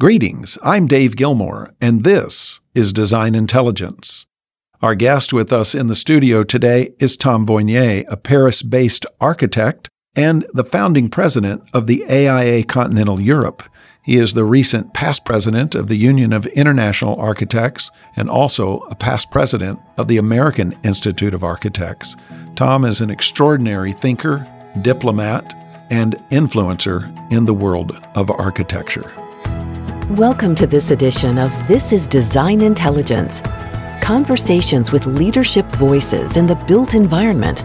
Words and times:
Greetings, 0.00 0.56
I'm 0.62 0.86
Dave 0.86 1.14
Gilmore, 1.14 1.74
and 1.78 2.04
this 2.04 2.60
is 2.74 2.90
Design 2.94 3.34
Intelligence. 3.34 4.24
Our 4.80 4.94
guest 4.94 5.34
with 5.34 5.52
us 5.52 5.74
in 5.74 5.88
the 5.88 5.94
studio 5.94 6.42
today 6.42 6.94
is 6.98 7.18
Tom 7.18 7.46
Vonier, 7.46 8.06
a 8.08 8.16
Paris 8.16 8.62
based 8.62 9.04
architect 9.20 9.90
and 10.16 10.46
the 10.54 10.64
founding 10.64 11.10
president 11.10 11.64
of 11.74 11.86
the 11.86 12.02
AIA 12.08 12.64
Continental 12.64 13.20
Europe. 13.20 13.62
He 14.02 14.16
is 14.16 14.32
the 14.32 14.46
recent 14.46 14.94
past 14.94 15.26
president 15.26 15.74
of 15.74 15.88
the 15.88 15.98
Union 15.98 16.32
of 16.32 16.46
International 16.46 17.20
Architects 17.20 17.90
and 18.16 18.30
also 18.30 18.78
a 18.90 18.94
past 18.94 19.30
president 19.30 19.78
of 19.98 20.08
the 20.08 20.16
American 20.16 20.78
Institute 20.82 21.34
of 21.34 21.44
Architects. 21.44 22.16
Tom 22.56 22.86
is 22.86 23.02
an 23.02 23.10
extraordinary 23.10 23.92
thinker, 23.92 24.48
diplomat, 24.80 25.52
and 25.90 26.14
influencer 26.30 27.04
in 27.30 27.44
the 27.44 27.52
world 27.52 27.94
of 28.14 28.30
architecture. 28.30 29.12
Welcome 30.16 30.56
to 30.56 30.66
this 30.66 30.90
edition 30.90 31.38
of 31.38 31.52
This 31.68 31.92
is 31.92 32.08
Design 32.08 32.62
Intelligence 32.62 33.42
conversations 34.02 34.90
with 34.90 35.06
leadership 35.06 35.64
voices 35.76 36.36
in 36.36 36.48
the 36.48 36.56
built 36.56 36.94
environment. 36.94 37.64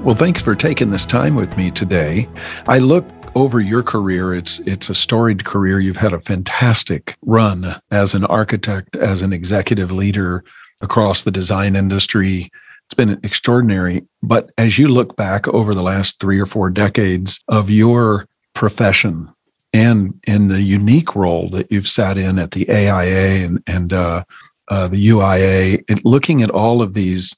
Well, 0.00 0.16
thanks 0.16 0.42
for 0.42 0.56
taking 0.56 0.90
this 0.90 1.06
time 1.06 1.36
with 1.36 1.56
me 1.56 1.70
today. 1.70 2.28
I 2.66 2.78
look 2.78 3.06
over 3.36 3.60
your 3.60 3.84
career. 3.84 4.34
It's 4.34 4.58
it's 4.66 4.90
a 4.90 4.96
storied 4.96 5.44
career. 5.44 5.78
You've 5.78 5.96
had 5.96 6.12
a 6.12 6.18
fantastic 6.18 7.16
run 7.22 7.76
as 7.92 8.12
an 8.12 8.24
architect, 8.24 8.96
as 8.96 9.22
an 9.22 9.32
executive 9.32 9.92
leader 9.92 10.42
across 10.80 11.22
the 11.22 11.30
design 11.30 11.76
industry. 11.76 12.50
It's 12.86 12.94
been 12.94 13.20
extraordinary. 13.22 14.08
But 14.24 14.50
as 14.58 14.76
you 14.76 14.88
look 14.88 15.14
back 15.14 15.46
over 15.46 15.72
the 15.72 15.84
last 15.84 16.18
three 16.18 16.40
or 16.40 16.46
four 16.46 16.68
decades 16.68 17.38
of 17.46 17.70
your 17.70 18.26
profession, 18.54 19.33
and 19.74 20.18
in 20.24 20.48
the 20.48 20.62
unique 20.62 21.16
role 21.16 21.50
that 21.50 21.70
you've 21.70 21.88
sat 21.88 22.16
in 22.16 22.38
at 22.38 22.52
the 22.52 22.70
AIA 22.70 23.44
and, 23.44 23.62
and 23.66 23.92
uh, 23.92 24.22
uh, 24.68 24.86
the 24.86 25.08
UIA, 25.08 25.84
it, 25.88 26.04
looking 26.04 26.42
at 26.42 26.50
all 26.50 26.80
of 26.80 26.94
these 26.94 27.34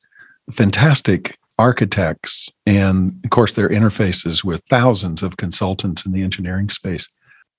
fantastic 0.53 1.37
architects 1.59 2.53
and, 2.67 3.19
of 3.25 3.31
course, 3.31 3.53
their 3.53 3.71
interfaces 3.71 4.45
with 4.45 4.61
thousands 4.69 5.23
of 5.23 5.39
consultants 5.39 6.05
in 6.05 6.13
the 6.13 6.23
engineering 6.23 6.69
space. 6.69 7.09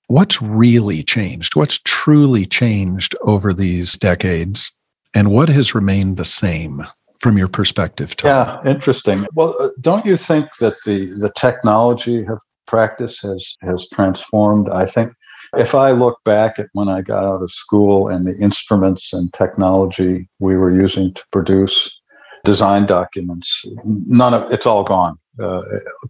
What's 0.06 0.40
really 0.40 1.02
changed? 1.02 1.56
What's 1.56 1.80
truly 1.84 2.46
changed 2.46 3.16
over 3.22 3.52
these 3.52 3.94
decades? 3.94 4.70
And 5.12 5.32
what 5.32 5.48
has 5.48 5.74
remained 5.74 6.18
the 6.18 6.24
same 6.24 6.86
from 7.18 7.36
your 7.36 7.48
perspective? 7.48 8.16
Tom? 8.16 8.28
Yeah, 8.30 8.70
interesting. 8.70 9.26
Well, 9.34 9.56
uh, 9.58 9.70
don't 9.80 10.06
you 10.06 10.16
think 10.16 10.46
that 10.60 10.74
the 10.86 11.06
the 11.18 11.32
technology 11.36 12.24
have 12.24 12.38
practice 12.68 13.18
has 13.20 13.56
has 13.62 13.88
transformed. 13.88 14.68
I 14.70 14.86
think 14.86 15.12
if 15.56 15.74
I 15.74 15.90
look 15.90 16.22
back 16.24 16.58
at 16.58 16.66
when 16.74 16.88
I 16.88 17.00
got 17.00 17.24
out 17.24 17.42
of 17.42 17.50
school 17.50 18.08
and 18.08 18.26
the 18.26 18.36
instruments 18.38 19.12
and 19.12 19.32
technology 19.32 20.28
we 20.38 20.56
were 20.56 20.70
using 20.70 21.14
to 21.14 21.24
produce 21.32 21.98
design 22.44 22.86
documents, 22.86 23.64
none 23.84 24.34
of 24.34 24.52
it's 24.52 24.66
all 24.66 24.84
gone, 24.84 25.18
uh, 25.42 25.62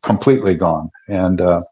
completely 0.03 0.55
gone, 0.55 0.91
and 1.09 1.41
uh, 1.41 1.63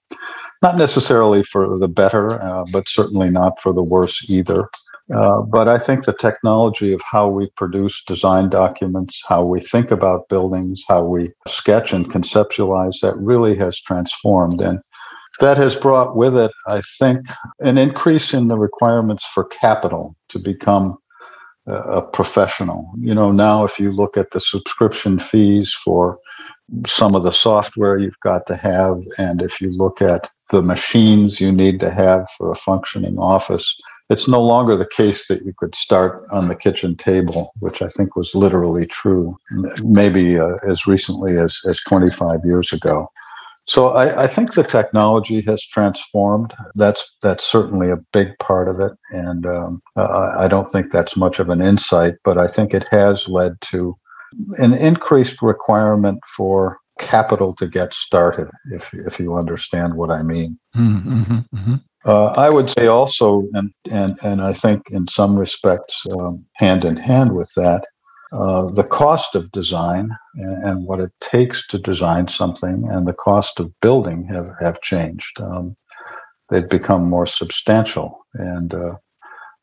not 0.62 0.76
necessarily 0.76 1.42
for 1.42 1.78
the 1.78 1.88
better, 1.88 2.42
uh, 2.42 2.64
but 2.72 2.88
certainly 2.88 3.28
not 3.28 3.60
for 3.60 3.72
the 3.72 3.82
worse 3.82 4.24
either. 4.30 4.68
Uh, 5.14 5.42
but 5.50 5.68
I 5.68 5.78
think 5.78 6.04
the 6.04 6.12
technology 6.14 6.92
of 6.92 7.00
how 7.08 7.28
we 7.28 7.48
produce 7.56 8.02
design 8.04 8.48
documents, 8.48 9.22
how 9.26 9.44
we 9.44 9.60
think 9.60 9.90
about 9.90 10.28
buildings, 10.28 10.82
how 10.88 11.04
we 11.04 11.32
sketch 11.46 11.92
and 11.92 12.10
conceptualize, 12.10 13.00
that 13.02 13.16
really 13.16 13.56
has 13.56 13.80
transformed. 13.80 14.60
And 14.60 14.80
that 15.38 15.58
has 15.58 15.76
brought 15.76 16.16
with 16.16 16.36
it, 16.36 16.50
I 16.66 16.80
think, 16.98 17.20
an 17.60 17.78
increase 17.78 18.34
in 18.34 18.48
the 18.48 18.58
requirements 18.58 19.24
for 19.32 19.44
capital 19.44 20.16
to 20.30 20.38
become 20.38 20.96
a 21.66 22.00
professional. 22.00 22.92
You 22.98 23.14
know, 23.14 23.32
now 23.32 23.64
if 23.64 23.78
you 23.78 23.90
look 23.90 24.16
at 24.16 24.30
the 24.30 24.40
subscription 24.40 25.18
fees 25.18 25.72
for 25.72 26.18
some 26.86 27.14
of 27.14 27.22
the 27.22 27.32
software 27.32 27.98
you've 28.00 28.20
got 28.20 28.46
to 28.46 28.56
have, 28.56 28.98
and 29.18 29.42
if 29.42 29.60
you 29.60 29.70
look 29.70 30.00
at 30.00 30.30
the 30.50 30.62
machines 30.62 31.40
you 31.40 31.50
need 31.50 31.80
to 31.80 31.90
have 31.90 32.28
for 32.36 32.50
a 32.50 32.56
functioning 32.56 33.18
office, 33.18 33.76
it's 34.08 34.28
no 34.28 34.42
longer 34.42 34.76
the 34.76 34.88
case 34.88 35.26
that 35.28 35.42
you 35.42 35.52
could 35.56 35.74
start 35.74 36.22
on 36.30 36.48
the 36.48 36.54
kitchen 36.54 36.96
table, 36.96 37.52
which 37.58 37.82
I 37.82 37.88
think 37.88 38.14
was 38.14 38.34
literally 38.34 38.86
true, 38.86 39.36
maybe 39.82 40.38
uh, 40.38 40.56
as 40.68 40.86
recently 40.86 41.38
as, 41.38 41.58
as 41.68 41.80
25 41.82 42.40
years 42.44 42.72
ago. 42.72 43.08
So 43.68 43.88
I, 43.88 44.22
I, 44.22 44.26
think 44.28 44.52
the 44.52 44.62
technology 44.62 45.40
has 45.42 45.64
transformed. 45.66 46.54
That's 46.76 47.04
that's 47.20 47.44
certainly 47.44 47.90
a 47.90 47.96
big 48.12 48.38
part 48.38 48.68
of 48.68 48.78
it, 48.78 48.92
and 49.10 49.44
um, 49.44 49.82
uh, 49.96 50.34
I 50.38 50.46
don't 50.46 50.70
think 50.70 50.92
that's 50.92 51.16
much 51.16 51.40
of 51.40 51.48
an 51.48 51.60
insight, 51.60 52.14
but 52.24 52.38
I 52.38 52.46
think 52.46 52.72
it 52.72 52.86
has 52.92 53.26
led 53.26 53.60
to 53.72 53.96
an 54.58 54.72
increased 54.72 55.42
requirement 55.42 56.20
for 56.36 56.78
capital 57.00 57.54
to 57.56 57.66
get 57.66 57.92
started. 57.92 58.48
If 58.70 58.94
if 58.94 59.18
you 59.18 59.34
understand 59.34 59.94
what 59.94 60.12
I 60.12 60.22
mean. 60.22 60.60
Mm-hmm, 60.76 61.38
mm-hmm. 61.52 61.74
Uh, 62.06 62.32
I 62.36 62.50
would 62.50 62.70
say 62.70 62.86
also, 62.86 63.42
and 63.52 63.72
and 63.90 64.16
and 64.22 64.40
I 64.40 64.52
think 64.52 64.82
in 64.90 65.08
some 65.08 65.36
respects, 65.36 66.06
um, 66.12 66.46
hand 66.54 66.84
in 66.84 66.96
hand 66.96 67.34
with 67.34 67.52
that, 67.56 67.84
uh, 68.32 68.70
the 68.70 68.84
cost 68.84 69.34
of 69.34 69.50
design 69.50 70.10
and, 70.36 70.64
and, 70.64 70.86
what 70.86 71.00
it 71.00 71.12
takes 71.20 71.66
to 71.68 71.78
design 71.78 72.28
something, 72.28 72.86
and 72.88 73.08
the 73.08 73.12
cost 73.12 73.58
of 73.58 73.72
building 73.80 74.24
have 74.26 74.48
have 74.60 74.80
changed. 74.82 75.40
Um, 75.40 75.76
they've 76.48 76.68
become 76.68 77.10
more 77.10 77.26
substantial, 77.26 78.24
and 78.34 78.72
uh, 78.72 78.94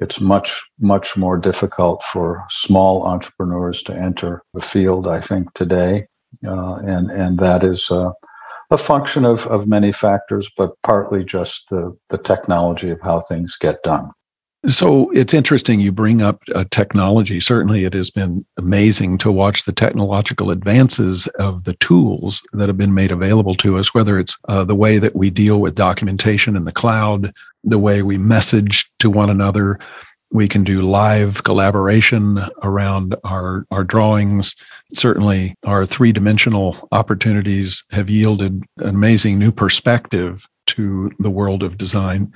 it's 0.02 0.20
much 0.20 0.62
much 0.80 1.16
more 1.16 1.38
difficult 1.38 2.04
for 2.04 2.44
small 2.50 3.06
entrepreneurs 3.06 3.82
to 3.84 3.96
enter 3.96 4.42
the 4.54 4.62
field. 4.62 5.08
I 5.08 5.22
think 5.22 5.54
today, 5.54 6.08
uh, 6.46 6.76
and 6.86 7.10
and 7.10 7.40
that 7.40 7.64
is 7.64 7.90
uh, 7.90 8.12
a 8.74 8.78
function 8.78 9.24
of, 9.24 9.46
of 9.48 9.68
many 9.68 9.92
factors, 9.92 10.50
but 10.58 10.72
partly 10.82 11.24
just 11.24 11.66
the, 11.70 11.96
the 12.10 12.18
technology 12.18 12.90
of 12.90 13.00
how 13.02 13.20
things 13.20 13.56
get 13.62 13.82
done. 13.84 14.10
So 14.66 15.12
it's 15.12 15.34
interesting 15.34 15.80
you 15.80 15.92
bring 15.92 16.22
up 16.22 16.42
uh, 16.56 16.64
technology. 16.72 17.40
Certainly, 17.40 17.84
it 17.84 17.94
has 17.94 18.10
been 18.10 18.46
amazing 18.58 19.18
to 19.20 19.32
watch 19.32 19.66
the 19.66 19.74
technological 19.74 20.52
advances 20.52 21.28
of 21.38 21.66
the 21.66 21.74
tools 21.76 22.42
that 22.54 22.70
have 22.70 22.78
been 22.78 22.94
made 22.94 23.12
available 23.12 23.56
to 23.56 23.78
us, 23.78 23.94
whether 23.94 24.18
it's 24.18 24.38
uh, 24.48 24.64
the 24.64 24.74
way 24.74 24.98
that 25.00 25.16
we 25.18 25.30
deal 25.30 25.60
with 25.60 25.76
documentation 25.76 26.56
in 26.56 26.64
the 26.64 26.72
cloud, 26.72 27.34
the 27.64 27.78
way 27.78 28.02
we 28.02 28.18
message 28.18 28.90
to 29.00 29.10
one 29.10 29.30
another, 29.30 29.78
we 30.34 30.48
can 30.48 30.64
do 30.64 30.82
live 30.82 31.44
collaboration 31.44 32.40
around 32.64 33.16
our, 33.24 33.66
our 33.70 33.84
drawings. 33.84 34.56
Certainly, 34.94 35.54
our 35.64 35.86
three 35.86 36.12
dimensional 36.12 36.90
opportunities 36.92 37.84
have 37.92 38.10
yielded 38.10 38.64
an 38.80 38.90
amazing 38.90 39.38
new 39.38 39.52
perspective 39.52 40.48
to 40.66 41.12
the 41.20 41.30
world 41.30 41.62
of 41.62 41.78
design. 41.78 42.34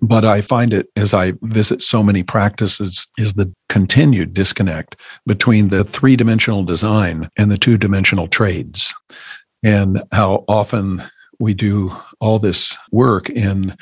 But 0.00 0.26
I 0.26 0.42
find 0.42 0.74
it 0.74 0.88
as 0.94 1.14
I 1.14 1.32
visit 1.40 1.82
so 1.82 2.02
many 2.02 2.22
practices 2.22 3.08
is 3.16 3.34
the 3.34 3.52
continued 3.70 4.34
disconnect 4.34 4.96
between 5.26 5.68
the 5.68 5.84
three 5.84 6.16
dimensional 6.16 6.64
design 6.64 7.30
and 7.38 7.50
the 7.50 7.58
two 7.58 7.78
dimensional 7.78 8.28
trades, 8.28 8.94
and 9.64 10.02
how 10.12 10.44
often 10.48 11.02
we 11.40 11.54
do 11.54 11.96
all 12.20 12.38
this 12.38 12.76
work 12.92 13.30
in 13.30 13.74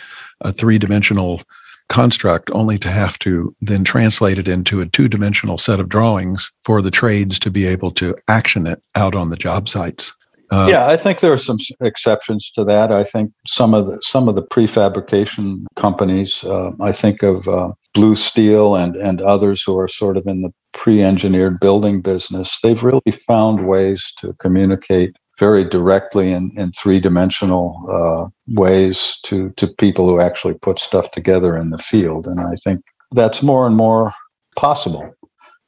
a 0.43 0.53
three 0.53 0.79
dimensional 0.79 1.43
construct 1.89 2.51
only 2.53 2.79
to 2.79 2.89
have 2.89 3.19
to 3.21 3.55
then 3.61 3.85
translate 3.85 4.39
it 4.39 4.49
into 4.49 4.81
a 4.81 4.87
two 4.87 5.09
dimensional 5.09 5.59
set 5.59 5.81
of 5.81 5.89
drawings 5.89 6.51
for 6.65 6.83
the 6.83 6.91
trades 6.91 7.39
to 7.41 7.51
be 7.51 7.67
able 7.67 7.91
to 7.93 8.15
action 8.29 8.67
it 8.67 8.83
out 8.95 9.15
on 9.15 9.31
the 9.31 9.37
job 9.37 9.69
sites. 9.69 10.13
Uh, 10.51 10.69
yeah, 10.71 10.87
I 10.87 10.97
think 10.97 11.21
there 11.21 11.33
are 11.33 11.39
some 11.39 11.59
exceptions 11.81 12.51
to 12.53 12.65
that. 12.65 12.93
I 12.93 13.03
think 13.03 13.33
some 13.49 13.75
of 13.75 13.87
the 13.87 13.99
some 14.03 14.29
of 14.29 14.37
the 14.37 14.45
prefabrication 14.45 15.65
companies. 15.75 16.45
Uh, 16.45 16.71
I 16.81 16.93
think 16.93 17.23
of 17.25 17.49
uh, 17.49 17.73
Blue 17.95 18.15
Steel 18.15 18.77
and 18.77 18.95
and 18.95 19.21
others 19.21 19.63
who 19.63 19.77
are 19.77 19.89
sort 19.89 20.17
of 20.17 20.27
in 20.27 20.43
the 20.43 20.53
pre-engineered 20.73 21.59
building 21.59 22.01
business. 22.01 22.61
They've 22.63 22.83
really 22.83 23.11
found 23.27 23.67
ways 23.67 24.13
to 24.19 24.35
communicate 24.35 25.17
very 25.39 25.65
directly 25.65 26.33
in, 26.33 26.51
in 26.57 26.73
three 26.73 27.01
dimensional 27.01 27.85
uh, 27.91 28.29
ways 28.49 29.19
to, 29.25 29.51
to 29.57 29.67
people 29.67 30.09
who 30.09 30.21
actually 30.21 30.55
put 30.55 30.79
stuff 30.79 31.11
together 31.11 31.57
in 31.57 31.71
the 31.71 31.79
field. 31.79 32.27
And 32.27 32.41
I 32.41 32.55
think 32.65 32.81
that's 33.13 33.43
more 33.43 33.67
and 33.67 33.77
more 33.77 34.13
possible 34.57 35.15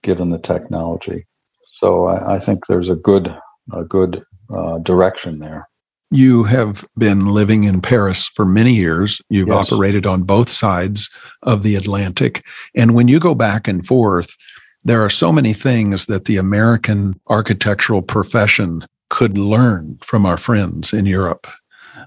given 0.03 0.31
the 0.31 0.39
technology. 0.39 1.27
So 1.73 2.07
I, 2.07 2.37
I 2.37 2.39
think 2.39 2.67
there's 2.67 2.89
a 2.89 2.97
good, 2.97 3.37
a 3.73 3.85
good 3.85 4.23
uh, 4.51 4.79
direction 4.79 5.39
there. 5.39 5.69
You 6.11 6.45
have 6.45 6.87
been 6.97 7.27
living 7.27 7.65
in 7.65 7.83
Paris 7.83 8.27
for 8.27 8.47
many 8.47 8.73
years. 8.73 9.21
You've 9.29 9.49
yes. 9.49 9.71
operated 9.71 10.07
on 10.07 10.23
both 10.23 10.49
sides 10.49 11.11
of 11.43 11.63
the 11.63 11.77
Atlantic. 11.77 12.43
And 12.75 12.95
when 12.95 13.09
you 13.09 13.21
go 13.21 13.35
back 13.35 13.69
and 13.69 13.85
forth, 13.85 14.35
there 14.85 15.05
are 15.05 15.11
so 15.11 15.33
many 15.33 15.53
things 15.53 16.07
that 16.07 16.25
the 16.25 16.39
American 16.39 17.21
architectural 17.29 18.01
profession 18.01 18.87
could 19.11 19.39
learn 19.39 19.99
from 20.03 20.27
our 20.27 20.37
friends 20.37 20.93
in 20.93 21.07
Europe 21.07 21.47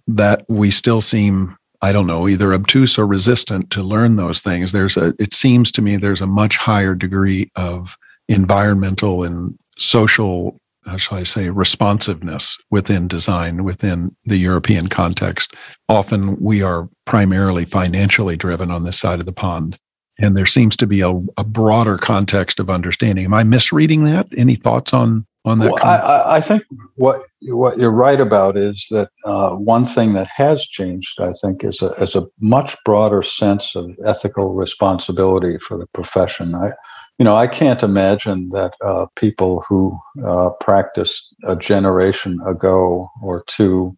that 0.08 0.46
we 0.48 0.72
still 0.72 1.02
seem 1.02 1.58
I 1.84 1.92
don't 1.92 2.08
know, 2.08 2.28
either 2.28 2.54
obtuse 2.54 3.00
or 3.00 3.08
resistant 3.08 3.72
to 3.72 3.82
learn 3.82 4.16
those 4.16 4.42
things. 4.42 4.72
There's 4.72 4.98
a, 4.98 5.16
it 5.18 5.34
seems 5.34 5.72
to 5.72 5.82
me 5.82 5.98
there's 5.98 6.22
a 6.22 6.28
much 6.28 6.58
higher 6.58 6.94
degree 6.94 7.50
of 7.56 7.98
environmental 8.30 9.24
and 9.24 9.58
social, 9.78 10.60
how 10.86 10.98
shall 10.98 11.18
I 11.18 11.24
say, 11.24 11.50
responsiveness 11.50 12.58
within 12.70 13.08
design, 13.08 13.64
within 13.64 14.16
the 14.26 14.38
European 14.38 14.90
context. 14.90 15.56
Often 15.90 16.40
we 16.40 16.62
are 16.62 16.88
primarily 17.06 17.66
financially 17.66 18.38
driven 18.38 18.70
on 18.70 18.84
this 18.84 19.00
side 19.00 19.20
of 19.20 19.26
the 19.26 19.34
pond. 19.34 19.80
And 20.20 20.38
there 20.38 20.46
seems 20.46 20.78
to 20.78 20.86
be 20.86 21.02
a, 21.02 21.10
a 21.38 21.44
broader 21.44 21.98
context 21.98 22.60
of 22.60 22.70
understanding. 22.70 23.26
Am 23.26 23.34
I 23.34 23.44
misreading 23.44 24.04
that? 24.04 24.28
Any 24.38 24.54
thoughts 24.54 24.94
on 24.94 25.26
on 25.46 25.60
that? 25.60 25.72
Well, 25.72 25.84
I, 25.84 26.38
I, 26.38 26.42
think 26.42 26.64
what 26.96 27.22
what 27.44 27.78
you're 27.78 27.92
right 27.92 28.20
about 28.20 28.58
is 28.58 28.88
that 28.92 29.10
uh, 29.26 29.56
one 29.56 29.86
thing 29.86 30.14
that 30.14 30.28
has 30.28 30.66
changed, 30.66 31.20
I 31.20 31.32
think, 31.42 31.64
is 31.64 31.82
a 31.82 31.92
is 31.94 32.16
a 32.16 32.28
much 32.40 32.76
broader 32.86 33.22
sense 33.24 33.76
of 33.76 33.90
ethical 34.06 34.54
responsibility 34.54 35.58
for 35.58 35.78
the 35.78 35.88
profession. 35.88 36.56
I, 36.56 36.72
you 37.18 37.26
know, 37.26 37.36
I 37.36 37.48
can't 37.48 37.84
imagine 37.84 38.50
that 38.50 38.74
uh, 38.84 39.06
people 39.16 39.64
who 39.68 39.98
uh, 40.26 40.52
practiced 40.60 41.36
a 41.44 41.56
generation 41.56 42.40
ago 42.48 43.10
or 43.22 43.44
two 43.48 43.96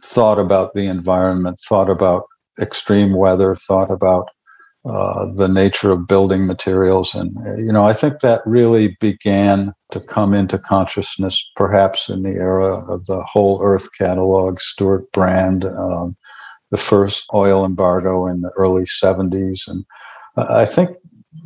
thought 0.00 0.38
about 0.38 0.74
the 0.74 0.86
environment, 0.86 1.60
thought 1.60 1.90
about 1.90 2.24
extreme 2.60 3.14
weather, 3.14 3.56
thought 3.56 3.90
about 3.90 4.28
uh, 4.84 5.26
the 5.34 5.46
nature 5.46 5.92
of 5.92 6.08
building 6.08 6.46
materials. 6.46 7.14
And, 7.14 7.36
uh, 7.46 7.56
you 7.56 7.72
know, 7.72 7.84
I 7.84 7.94
think 7.94 8.20
that 8.20 8.42
really 8.44 8.96
began 9.00 9.72
to 9.92 10.00
come 10.00 10.34
into 10.34 10.58
consciousness 10.58 11.52
perhaps 11.54 12.08
in 12.08 12.22
the 12.22 12.34
era 12.34 12.84
of 12.92 13.06
the 13.06 13.22
Whole 13.22 13.62
Earth 13.62 13.88
catalog, 13.96 14.58
Stewart 14.58 15.10
Brand, 15.12 15.64
um, 15.64 16.16
the 16.72 16.76
first 16.76 17.26
oil 17.32 17.64
embargo 17.64 18.26
in 18.26 18.40
the 18.40 18.50
early 18.56 18.82
70s. 18.84 19.68
And 19.68 19.84
I 20.36 20.64
think 20.64 20.90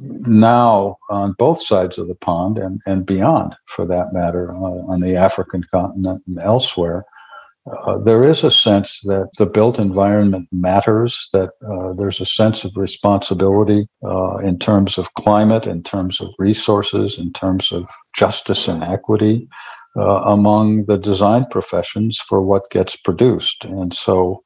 now 0.01 0.97
on 1.11 1.35
both 1.39 1.63
sides 1.63 1.99
of 1.99 2.09
the 2.09 2.15
pond 2.15 2.57
and, 2.57 2.81
and 2.87 3.05
beyond, 3.05 3.55
for 3.67 3.85
that 3.87 4.13
matter, 4.13 4.51
uh, 4.53 4.81
on 4.89 5.01
the 5.01 5.17
African 5.17 5.63
continent 5.71 6.23
and 6.27 6.39
elsewhere, 6.43 7.05
uh, 7.71 7.99
there 7.99 8.23
is 8.23 8.45
a 8.45 8.51
sense 8.51 9.01
that 9.05 9.29
the 9.39 9.47
built 9.47 9.79
environment 9.79 10.49
matters, 10.53 11.29
that 11.33 11.51
uh, 11.69 11.93
there's 11.95 12.21
a 12.21 12.27
sense 12.27 12.65
of 12.65 12.73
responsibility 12.77 13.89
uh, 14.05 14.37
in 14.39 14.59
terms 14.59 14.99
of 14.99 15.13
climate, 15.15 15.67
in 15.67 15.83
terms 15.83 16.21
of 16.21 16.29
resources, 16.39 17.19
in 17.19 17.33
terms 17.33 17.73
of 17.73 17.85
justice 18.15 18.69
and 18.69 18.85
equity 18.85 19.49
uh, 19.97 20.23
among 20.27 20.85
the 20.87 20.99
design 20.99 21.47
professions 21.51 22.19
for 22.19 22.41
what 22.41 22.71
gets 22.71 22.97
produced. 22.97 23.65
And 23.65 23.93
so 23.93 24.43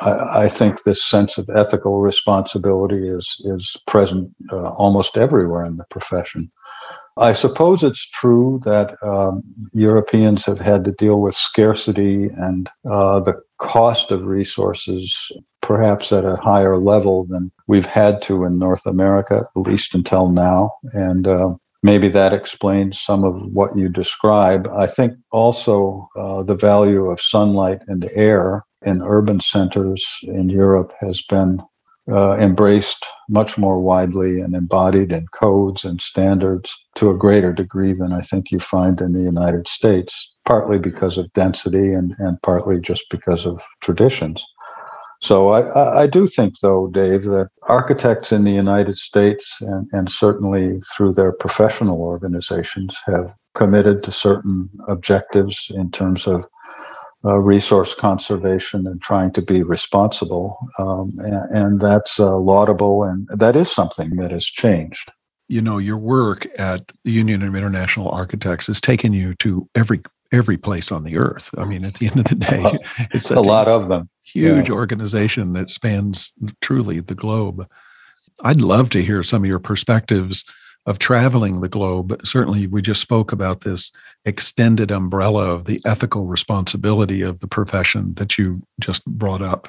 I, 0.00 0.44
I 0.44 0.48
think 0.48 0.82
this 0.82 1.04
sense 1.04 1.36
of 1.36 1.50
ethical 1.54 2.00
responsibility 2.00 3.08
is, 3.08 3.40
is 3.44 3.76
present 3.86 4.32
uh, 4.50 4.70
almost 4.70 5.16
everywhere 5.18 5.64
in 5.64 5.76
the 5.76 5.84
profession. 5.90 6.50
I 7.18 7.32
suppose 7.32 7.82
it's 7.82 8.08
true 8.08 8.60
that 8.64 8.96
um, 9.02 9.42
Europeans 9.72 10.44
have 10.46 10.60
had 10.60 10.84
to 10.84 10.92
deal 10.92 11.20
with 11.20 11.34
scarcity 11.34 12.26
and 12.36 12.70
uh, 12.88 13.18
the 13.20 13.40
cost 13.58 14.12
of 14.12 14.24
resources, 14.24 15.32
perhaps 15.60 16.12
at 16.12 16.24
a 16.24 16.36
higher 16.36 16.78
level 16.78 17.24
than 17.24 17.50
we've 17.66 17.86
had 17.86 18.22
to 18.22 18.44
in 18.44 18.58
North 18.58 18.86
America, 18.86 19.42
at 19.54 19.60
least 19.60 19.96
until 19.96 20.30
now. 20.30 20.70
And 20.92 21.26
uh, 21.26 21.54
maybe 21.82 22.08
that 22.08 22.32
explains 22.32 23.00
some 23.00 23.24
of 23.24 23.34
what 23.52 23.76
you 23.76 23.88
describe. 23.88 24.68
I 24.68 24.86
think 24.86 25.14
also 25.32 26.08
uh, 26.16 26.44
the 26.44 26.54
value 26.54 27.06
of 27.06 27.20
sunlight 27.20 27.80
and 27.88 28.08
air 28.14 28.64
in 28.82 29.02
urban 29.02 29.40
centers 29.40 30.06
in 30.22 30.48
Europe 30.48 30.92
has 31.00 31.22
been 31.22 31.60
uh, 32.10 32.34
embraced 32.36 33.04
much 33.28 33.58
more 33.58 33.80
widely 33.80 34.40
and 34.40 34.54
embodied 34.54 35.12
in 35.12 35.26
codes 35.28 35.84
and 35.84 36.00
standards 36.00 36.76
to 36.94 37.10
a 37.10 37.16
greater 37.16 37.52
degree 37.52 37.92
than 37.92 38.12
I 38.12 38.22
think 38.22 38.50
you 38.50 38.58
find 38.58 39.00
in 39.00 39.12
the 39.12 39.22
United 39.22 39.68
States, 39.68 40.32
partly 40.46 40.78
because 40.78 41.18
of 41.18 41.32
density 41.34 41.92
and, 41.92 42.14
and 42.18 42.40
partly 42.42 42.80
just 42.80 43.04
because 43.10 43.44
of 43.44 43.60
traditions. 43.80 44.44
So 45.20 45.48
I, 45.48 46.02
I 46.02 46.06
do 46.06 46.26
think, 46.26 46.60
though, 46.60 46.86
Dave, 46.86 47.24
that 47.24 47.48
architects 47.64 48.30
in 48.30 48.44
the 48.44 48.52
United 48.52 48.96
States 48.96 49.60
and, 49.60 49.88
and 49.92 50.08
certainly 50.08 50.80
through 50.96 51.12
their 51.12 51.32
professional 51.32 52.00
organizations 52.00 52.96
have 53.06 53.34
committed 53.54 54.04
to 54.04 54.12
certain 54.12 54.70
objectives 54.86 55.72
in 55.74 55.90
terms 55.90 56.28
of 56.28 56.44
uh, 57.24 57.36
resource 57.36 57.94
conservation 57.94 58.86
and 58.86 59.00
trying 59.02 59.32
to 59.32 59.42
be 59.42 59.62
responsible. 59.62 60.56
Um, 60.78 61.12
and, 61.18 61.50
and, 61.56 61.80
that's 61.80 62.20
uh, 62.20 62.36
laudable, 62.36 63.02
and 63.02 63.28
that 63.34 63.56
is 63.56 63.70
something 63.70 64.16
that 64.16 64.30
has 64.30 64.44
changed. 64.44 65.10
You 65.48 65.62
know, 65.62 65.78
your 65.78 65.96
work 65.96 66.46
at 66.58 66.92
the 67.04 67.10
Union 67.10 67.42
of 67.42 67.56
International 67.56 68.08
Architects 68.10 68.68
has 68.68 68.80
taken 68.80 69.12
you 69.12 69.34
to 69.36 69.68
every 69.74 70.02
every 70.30 70.58
place 70.58 70.92
on 70.92 71.04
the 71.04 71.16
earth. 71.16 71.50
I 71.56 71.64
mean, 71.64 71.86
at 71.86 71.94
the 71.94 72.06
end 72.08 72.18
of 72.18 72.24
the 72.26 72.34
day, 72.34 72.64
it's 73.14 73.30
a 73.30 73.40
lot 73.40 73.66
of 73.66 73.88
them. 73.88 74.10
Huge 74.22 74.68
yeah. 74.68 74.74
organization 74.74 75.54
that 75.54 75.70
spans 75.70 76.32
truly 76.60 77.00
the 77.00 77.14
globe. 77.14 77.66
I'd 78.42 78.60
love 78.60 78.90
to 78.90 79.02
hear 79.02 79.22
some 79.22 79.42
of 79.42 79.48
your 79.48 79.58
perspectives 79.58 80.44
of 80.88 80.98
traveling 80.98 81.60
the 81.60 81.68
globe. 81.68 82.18
Certainly, 82.24 82.66
we 82.68 82.80
just 82.80 83.02
spoke 83.02 83.30
about 83.30 83.60
this 83.60 83.92
extended 84.24 84.90
umbrella 84.90 85.50
of 85.50 85.66
the 85.66 85.80
ethical 85.84 86.24
responsibility 86.24 87.20
of 87.20 87.40
the 87.40 87.46
profession 87.46 88.14
that 88.14 88.38
you 88.38 88.62
just 88.80 89.04
brought 89.04 89.42
up. 89.42 89.68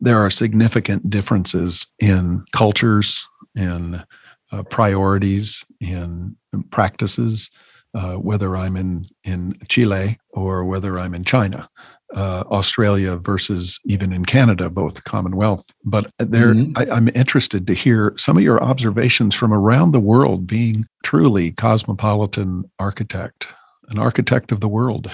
There 0.00 0.24
are 0.24 0.30
significant 0.30 1.10
differences 1.10 1.84
in 1.98 2.44
cultures, 2.52 3.28
in 3.56 4.04
uh, 4.52 4.62
priorities, 4.62 5.64
in 5.80 6.36
practices, 6.70 7.50
uh, 7.96 8.16
whether 8.16 8.56
I'm 8.56 8.76
in, 8.76 9.06
in 9.24 9.56
Chile 9.68 10.18
or 10.30 10.64
whether 10.66 10.98
I'm 10.98 11.14
in 11.14 11.24
China 11.24 11.68
uh, 12.14 12.44
Australia 12.50 13.16
versus 13.16 13.80
even 13.86 14.12
in 14.12 14.26
Canada, 14.26 14.68
both 14.68 15.04
Commonwealth. 15.04 15.70
But 15.82 16.10
there, 16.18 16.54
mm-hmm. 16.54 16.76
I, 16.76 16.94
am 16.94 17.08
interested 17.14 17.66
to 17.66 17.74
hear 17.74 18.12
some 18.18 18.36
of 18.36 18.42
your 18.42 18.62
observations 18.62 19.34
from 19.34 19.52
around 19.52 19.92
the 19.92 20.00
world, 20.00 20.46
being 20.46 20.84
truly 21.04 21.52
cosmopolitan 21.52 22.70
architect, 22.78 23.54
an 23.88 23.98
architect 23.98 24.52
of 24.52 24.60
the 24.60 24.68
world. 24.68 25.10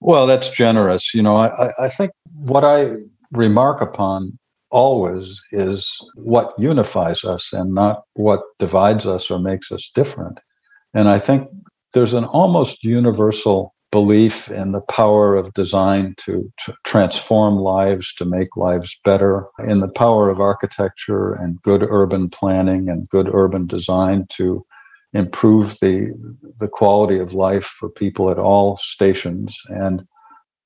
Well, 0.00 0.26
that's 0.26 0.48
generous. 0.48 1.14
You 1.14 1.22
know, 1.22 1.36
I, 1.36 1.70
I 1.78 1.88
think 1.88 2.10
what 2.34 2.64
I 2.64 2.92
remark 3.30 3.80
upon 3.80 4.36
always 4.70 5.40
is 5.52 5.96
what 6.14 6.54
unifies 6.58 7.22
us 7.22 7.52
and 7.52 7.72
not 7.72 8.02
what 8.14 8.40
divides 8.58 9.06
us 9.06 9.30
or 9.30 9.38
makes 9.38 9.70
us 9.70 9.90
different. 9.94 10.38
And 10.94 11.08
I 11.08 11.18
think 11.18 11.48
there's 11.92 12.14
an 12.14 12.24
almost 12.24 12.84
universal 12.84 13.74
belief 13.90 14.50
in 14.50 14.72
the 14.72 14.82
power 14.82 15.34
of 15.34 15.52
design 15.54 16.14
to 16.18 16.50
tr- 16.58 16.70
transform 16.84 17.56
lives, 17.56 18.14
to 18.14 18.24
make 18.24 18.56
lives 18.56 18.98
better, 19.04 19.46
in 19.66 19.80
the 19.80 19.88
power 19.88 20.30
of 20.30 20.40
architecture 20.40 21.34
and 21.34 21.60
good 21.62 21.82
urban 21.88 22.28
planning 22.28 22.88
and 22.88 23.08
good 23.08 23.28
urban 23.32 23.66
design 23.66 24.26
to 24.30 24.64
improve 25.12 25.76
the 25.80 26.14
the 26.60 26.68
quality 26.68 27.18
of 27.18 27.34
life 27.34 27.64
for 27.64 27.88
people 27.90 28.30
at 28.30 28.38
all 28.38 28.76
stations. 28.76 29.60
And 29.68 30.04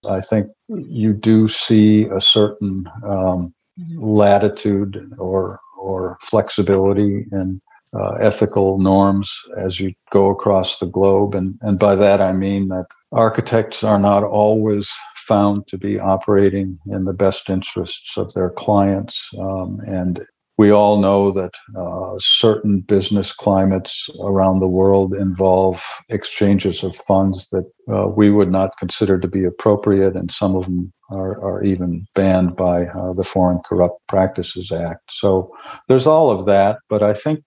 I 0.07 0.21
think 0.21 0.49
you 0.69 1.15
do 1.15 1.49
see 1.49 2.05
a 2.05 2.21
certain 2.21 2.85
um, 3.07 3.55
latitude 3.97 5.15
or 5.19 5.61
or 5.79 6.19
flexibility 6.23 7.25
in 7.33 7.61
uh, 7.99 8.15
ethical 8.21 8.79
norms 8.79 9.35
as 9.59 9.81
you 9.81 9.93
go 10.11 10.31
across 10.31 10.79
the 10.79 10.87
globe. 10.87 11.35
And, 11.35 11.59
and 11.63 11.79
by 11.79 11.95
that, 11.97 12.21
I 12.21 12.33
mean 12.33 12.69
that 12.69 12.87
architects 13.13 13.85
are 13.85 13.99
not 13.99 14.25
always 14.25 14.91
found 15.17 15.67
to 15.69 15.79
be 15.79 15.99
operating 15.99 16.79
in 16.87 17.05
the 17.05 17.13
best 17.13 17.49
interests 17.49 18.17
of 18.17 18.33
their 18.35 18.51
clients. 18.51 19.29
Um, 19.39 19.81
and 19.87 20.27
we 20.57 20.71
all 20.71 21.01
know 21.01 21.33
that 21.33 21.51
uh, 21.77 22.15
certain 22.19 22.81
business 22.81 23.33
climates 23.33 24.09
around 24.23 24.61
the 24.61 24.69
world 24.69 25.13
involve 25.15 25.83
exchanges 26.11 26.85
of 26.85 26.95
funds 26.95 27.49
that 27.51 27.69
uh, 27.93 28.07
we 28.09 28.31
would 28.31 28.53
not 28.53 28.79
consider 28.79 29.19
to 29.19 29.27
be 29.27 29.45
appropriate, 29.45 30.15
and 30.15 30.31
some 30.31 30.55
of 30.55 30.65
them 30.65 30.93
are, 31.11 31.43
are 31.43 31.65
even 31.65 32.07
banned 32.15 32.55
by 32.55 32.87
uh, 32.87 33.13
the 33.15 33.25
Foreign 33.25 33.61
Corrupt 33.69 33.99
Practices 34.07 34.71
Act. 34.71 35.03
So 35.11 35.51
there's 35.89 36.07
all 36.07 36.31
of 36.31 36.47
that, 36.47 36.79
but 36.89 37.03
I 37.03 37.15
think 37.15 37.43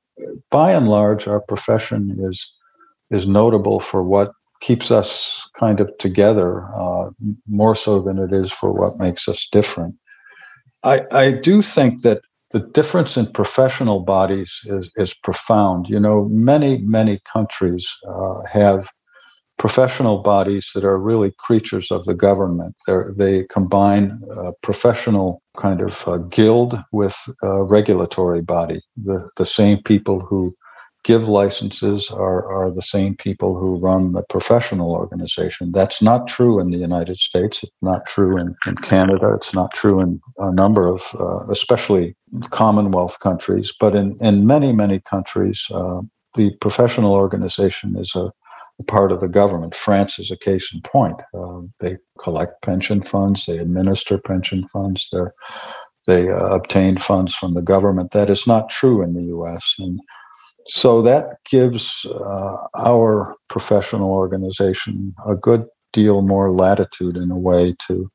by 0.50 0.72
and 0.74 0.88
large, 0.88 1.28
our 1.28 1.42
profession 1.42 2.18
is 2.20 2.52
is 3.10 3.28
notable 3.28 3.80
for 3.80 4.04
what 4.04 4.32
keeps 4.60 4.92
us 4.92 5.50
kind 5.58 5.80
of 5.80 5.96
together 5.98 6.66
uh, 6.76 7.10
more 7.48 7.76
so 7.76 8.02
than 8.02 8.18
it 8.18 8.34
is 8.34 8.52
for 8.52 8.74
what 8.74 8.98
makes 8.98 9.28
us 9.28 9.48
different. 9.52 9.96
I, 10.84 11.04
I 11.12 11.32
do 11.32 11.62
think 11.62 12.02
that 12.02 12.22
the 12.52 12.60
difference 12.60 13.18
in 13.18 13.32
professional 13.32 14.02
bodies 14.02 14.62
is, 14.66 14.90
is 14.96 15.14
profound. 15.14 15.88
You 15.90 16.00
know, 16.00 16.28
many, 16.30 16.80
many 16.80 17.20
countries 17.32 17.88
uh, 18.08 18.42
have 18.52 18.88
professional 19.58 20.20
bodies 20.20 20.72
that 20.74 20.84
are 20.84 21.00
really 21.00 21.32
creatures 21.38 21.92
of 21.92 22.06
the 22.06 22.14
government. 22.14 22.76
They're, 22.86 23.12
they 23.16 23.44
combine 23.46 24.22
a 24.32 24.54
professional 24.62 25.42
kind 25.58 25.82
of 25.82 26.08
uh, 26.08 26.18
guild 26.30 26.80
with 26.92 27.18
regulatory 27.44 28.42
body. 28.42 28.82
The, 29.04 29.30
the 29.36 29.46
same 29.46 29.82
people 29.84 30.20
who 30.20 30.56
give 31.04 31.30
licenses 31.30 32.12
are, 32.12 32.46
are 32.52 32.70
the 32.70 32.82
same 32.82 33.16
people 33.16 33.58
who 33.58 33.78
run 33.78 34.12
the 34.12 34.24
professional 34.30 34.92
organization. 34.92 35.72
That's 35.72 36.02
not 36.02 36.28
true 36.28 36.60
in 36.60 36.70
the 36.70 36.78
United 36.78 37.18
States. 37.18 37.64
It's 37.64 37.72
not 37.82 38.06
true 38.06 38.38
in, 38.38 38.56
in 38.68 38.76
Canada. 38.76 39.34
It's 39.36 39.54
not 39.54 39.72
true 39.74 40.02
in 40.02 40.20
a 40.38 40.52
number 40.52 40.88
of, 40.94 41.02
uh, 41.18 41.50
especially 41.50 42.16
Commonwealth 42.50 43.20
countries. 43.22 43.74
But 43.80 43.96
in, 43.96 44.18
in 44.20 44.46
many, 44.46 44.74
many 44.74 45.00
countries, 45.00 45.66
uh, 45.72 46.02
the 46.36 46.52
professional 46.60 47.14
organization 47.14 47.96
is 47.98 48.14
a, 48.16 48.30
part 48.84 49.12
of 49.12 49.22
the 49.22 49.28
government. 49.28 49.76
France 49.76 50.20
is 50.20 50.32
a 50.32 50.38
case 50.38 50.72
in 50.74 50.82
point. 50.82 51.20
Uh, 51.34 51.62
they 51.80 51.98
collect 52.20 52.62
pension 52.62 53.02
funds, 53.02 53.46
they 53.46 53.58
administer 53.58 54.18
pension 54.18 54.68
funds, 54.68 55.10
they 55.12 55.20
they 56.08 56.30
uh, 56.30 56.56
obtain 56.56 56.98
funds 56.98 57.36
from 57.36 57.54
the 57.54 57.62
government. 57.62 58.12
That 58.12 58.30
is 58.30 58.48
not 58.48 58.70
true 58.70 59.04
in 59.04 59.14
the 59.14 59.24
U.S. 59.24 59.76
And 59.78 60.00
so 60.68 61.02
that 61.02 61.40
gives 61.50 62.06
uh, 62.06 62.58
our 62.78 63.36
professional 63.50 64.12
organization 64.12 65.14
a 65.28 65.36
good 65.36 65.66
deal 65.92 66.22
more 66.22 66.52
latitude 66.52 67.18
in 67.18 67.30
a 67.30 67.38
way 67.38 67.76
to 67.88 68.10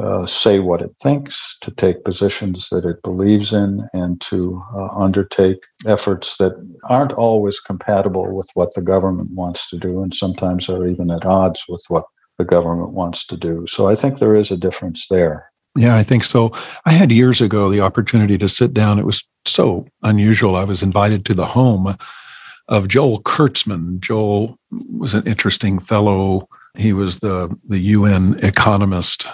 uh, 0.00 0.26
say 0.26 0.58
what 0.58 0.82
it 0.82 0.90
thinks, 1.02 1.56
to 1.60 1.70
take 1.70 2.04
positions 2.04 2.68
that 2.70 2.84
it 2.84 3.02
believes 3.02 3.52
in, 3.52 3.86
and 3.92 4.20
to 4.22 4.62
uh, 4.74 4.88
undertake 4.96 5.58
efforts 5.86 6.36
that 6.38 6.52
aren't 6.88 7.12
always 7.12 7.60
compatible 7.60 8.34
with 8.34 8.48
what 8.54 8.74
the 8.74 8.82
government 8.82 9.30
wants 9.34 9.68
to 9.70 9.76
do, 9.76 10.02
and 10.02 10.14
sometimes 10.14 10.68
are 10.68 10.86
even 10.86 11.10
at 11.10 11.26
odds 11.26 11.64
with 11.68 11.84
what 11.88 12.04
the 12.38 12.44
government 12.44 12.92
wants 12.92 13.26
to 13.26 13.36
do. 13.36 13.66
So 13.66 13.88
I 13.88 13.94
think 13.94 14.18
there 14.18 14.34
is 14.34 14.50
a 14.50 14.56
difference 14.56 15.06
there. 15.08 15.50
Yeah, 15.76 15.96
I 15.96 16.02
think 16.02 16.24
so. 16.24 16.52
I 16.84 16.92
had 16.92 17.12
years 17.12 17.40
ago 17.40 17.70
the 17.70 17.80
opportunity 17.80 18.36
to 18.38 18.48
sit 18.48 18.74
down. 18.74 18.98
It 18.98 19.06
was 19.06 19.22
so 19.46 19.86
unusual. 20.02 20.56
I 20.56 20.64
was 20.64 20.82
invited 20.82 21.24
to 21.26 21.34
the 21.34 21.46
home 21.46 21.94
of 22.68 22.88
Joel 22.88 23.20
Kurtzman. 23.22 24.00
Joel 24.00 24.58
was 24.70 25.14
an 25.14 25.26
interesting 25.26 25.78
fellow. 25.78 26.48
He 26.76 26.92
was 26.92 27.18
the, 27.18 27.54
the 27.66 27.78
UN 27.78 28.38
economist 28.44 29.26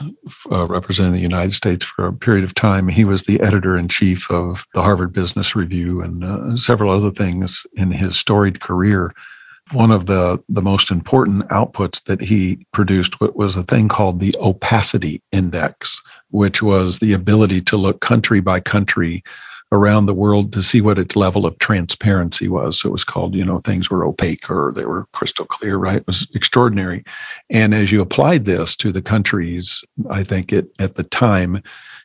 uh, 0.51 0.67
representing 0.67 1.13
the 1.13 1.21
United 1.21 1.53
States 1.53 1.85
for 1.85 2.07
a 2.07 2.13
period 2.13 2.45
of 2.45 2.55
time. 2.55 2.89
He 2.89 3.05
was 3.05 3.25
the 3.25 3.41
editor 3.41 3.77
in 3.77 3.89
chief 3.89 4.31
of 4.31 4.67
the 4.75 4.83
Harvard 4.83 5.13
Business 5.13 5.55
Review 5.55 6.01
and 6.01 6.25
uh, 6.25 6.57
several 6.57 6.91
other 6.91 7.11
things 7.11 7.67
in 7.75 7.91
his 7.91 8.17
storied 8.17 8.61
career 8.61 9.13
one 9.73 9.91
of 9.91 10.07
the, 10.07 10.43
the 10.49 10.63
most 10.63 10.91
important 10.91 11.49
outputs 11.49 12.03
that 12.05 12.21
he 12.21 12.65
produced 12.73 13.21
was 13.21 13.57
a 13.57 13.65
thing 13.65 13.89
called 13.89 14.21
the 14.21 14.35
opacity 14.39 15.23
index, 15.33 16.01
which 16.31 16.63
was 16.63 16.99
the 16.99 17.13
ability 17.13 17.61
to 17.63 17.77
look 17.77 18.01
country 18.01 18.41
by 18.41 18.61
country 18.61 19.25
around 19.73 20.07
the 20.07 20.15
world 20.15 20.53
to 20.53 20.63
see 20.63 20.81
what 20.81 20.99
its 20.99 21.17
level 21.17 21.45
of 21.45 21.59
transparency 21.59 22.49
was. 22.49 22.79
So 22.79 22.89
it 22.89 22.93
was 22.93 23.05
called, 23.05 23.35
you 23.35 23.45
know, 23.45 23.59
things 23.59 23.91
were 23.91 24.07
opaque 24.07 24.49
or 24.49 24.73
they 24.75 24.87
were 24.87 25.07
crystal 25.13 25.45
clear, 25.45 25.77
right? 25.77 25.97
It 25.97 26.07
was 26.07 26.27
extraordinary. 26.35 27.05
And 27.51 27.75
as 27.75 27.91
you 27.91 28.01
applied 28.01 28.45
this 28.45 28.77
to 28.77 28.93
the 28.93 29.03
countries, 29.03 29.85
I 30.09 30.23
think 30.23 30.53
it 30.53 30.71
at 30.79 30.95
the 30.95 31.03
time 31.03 31.63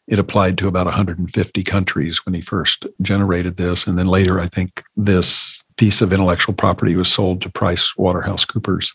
it 0.07 0.19
applied 0.19 0.57
to 0.57 0.67
about 0.67 0.87
150 0.87 1.63
countries 1.63 2.25
when 2.25 2.33
he 2.33 2.41
first 2.41 2.87
generated 3.01 3.57
this. 3.57 3.85
And 3.85 3.97
then 3.97 4.07
later, 4.07 4.39
I 4.39 4.47
think 4.47 4.83
this 4.97 5.63
piece 5.77 6.01
of 6.01 6.11
intellectual 6.11 6.55
property 6.55 6.95
was 6.95 7.11
sold 7.11 7.41
to 7.41 7.49
Price 7.49 7.95
Waterhouse 7.95 8.43
Coopers, 8.43 8.93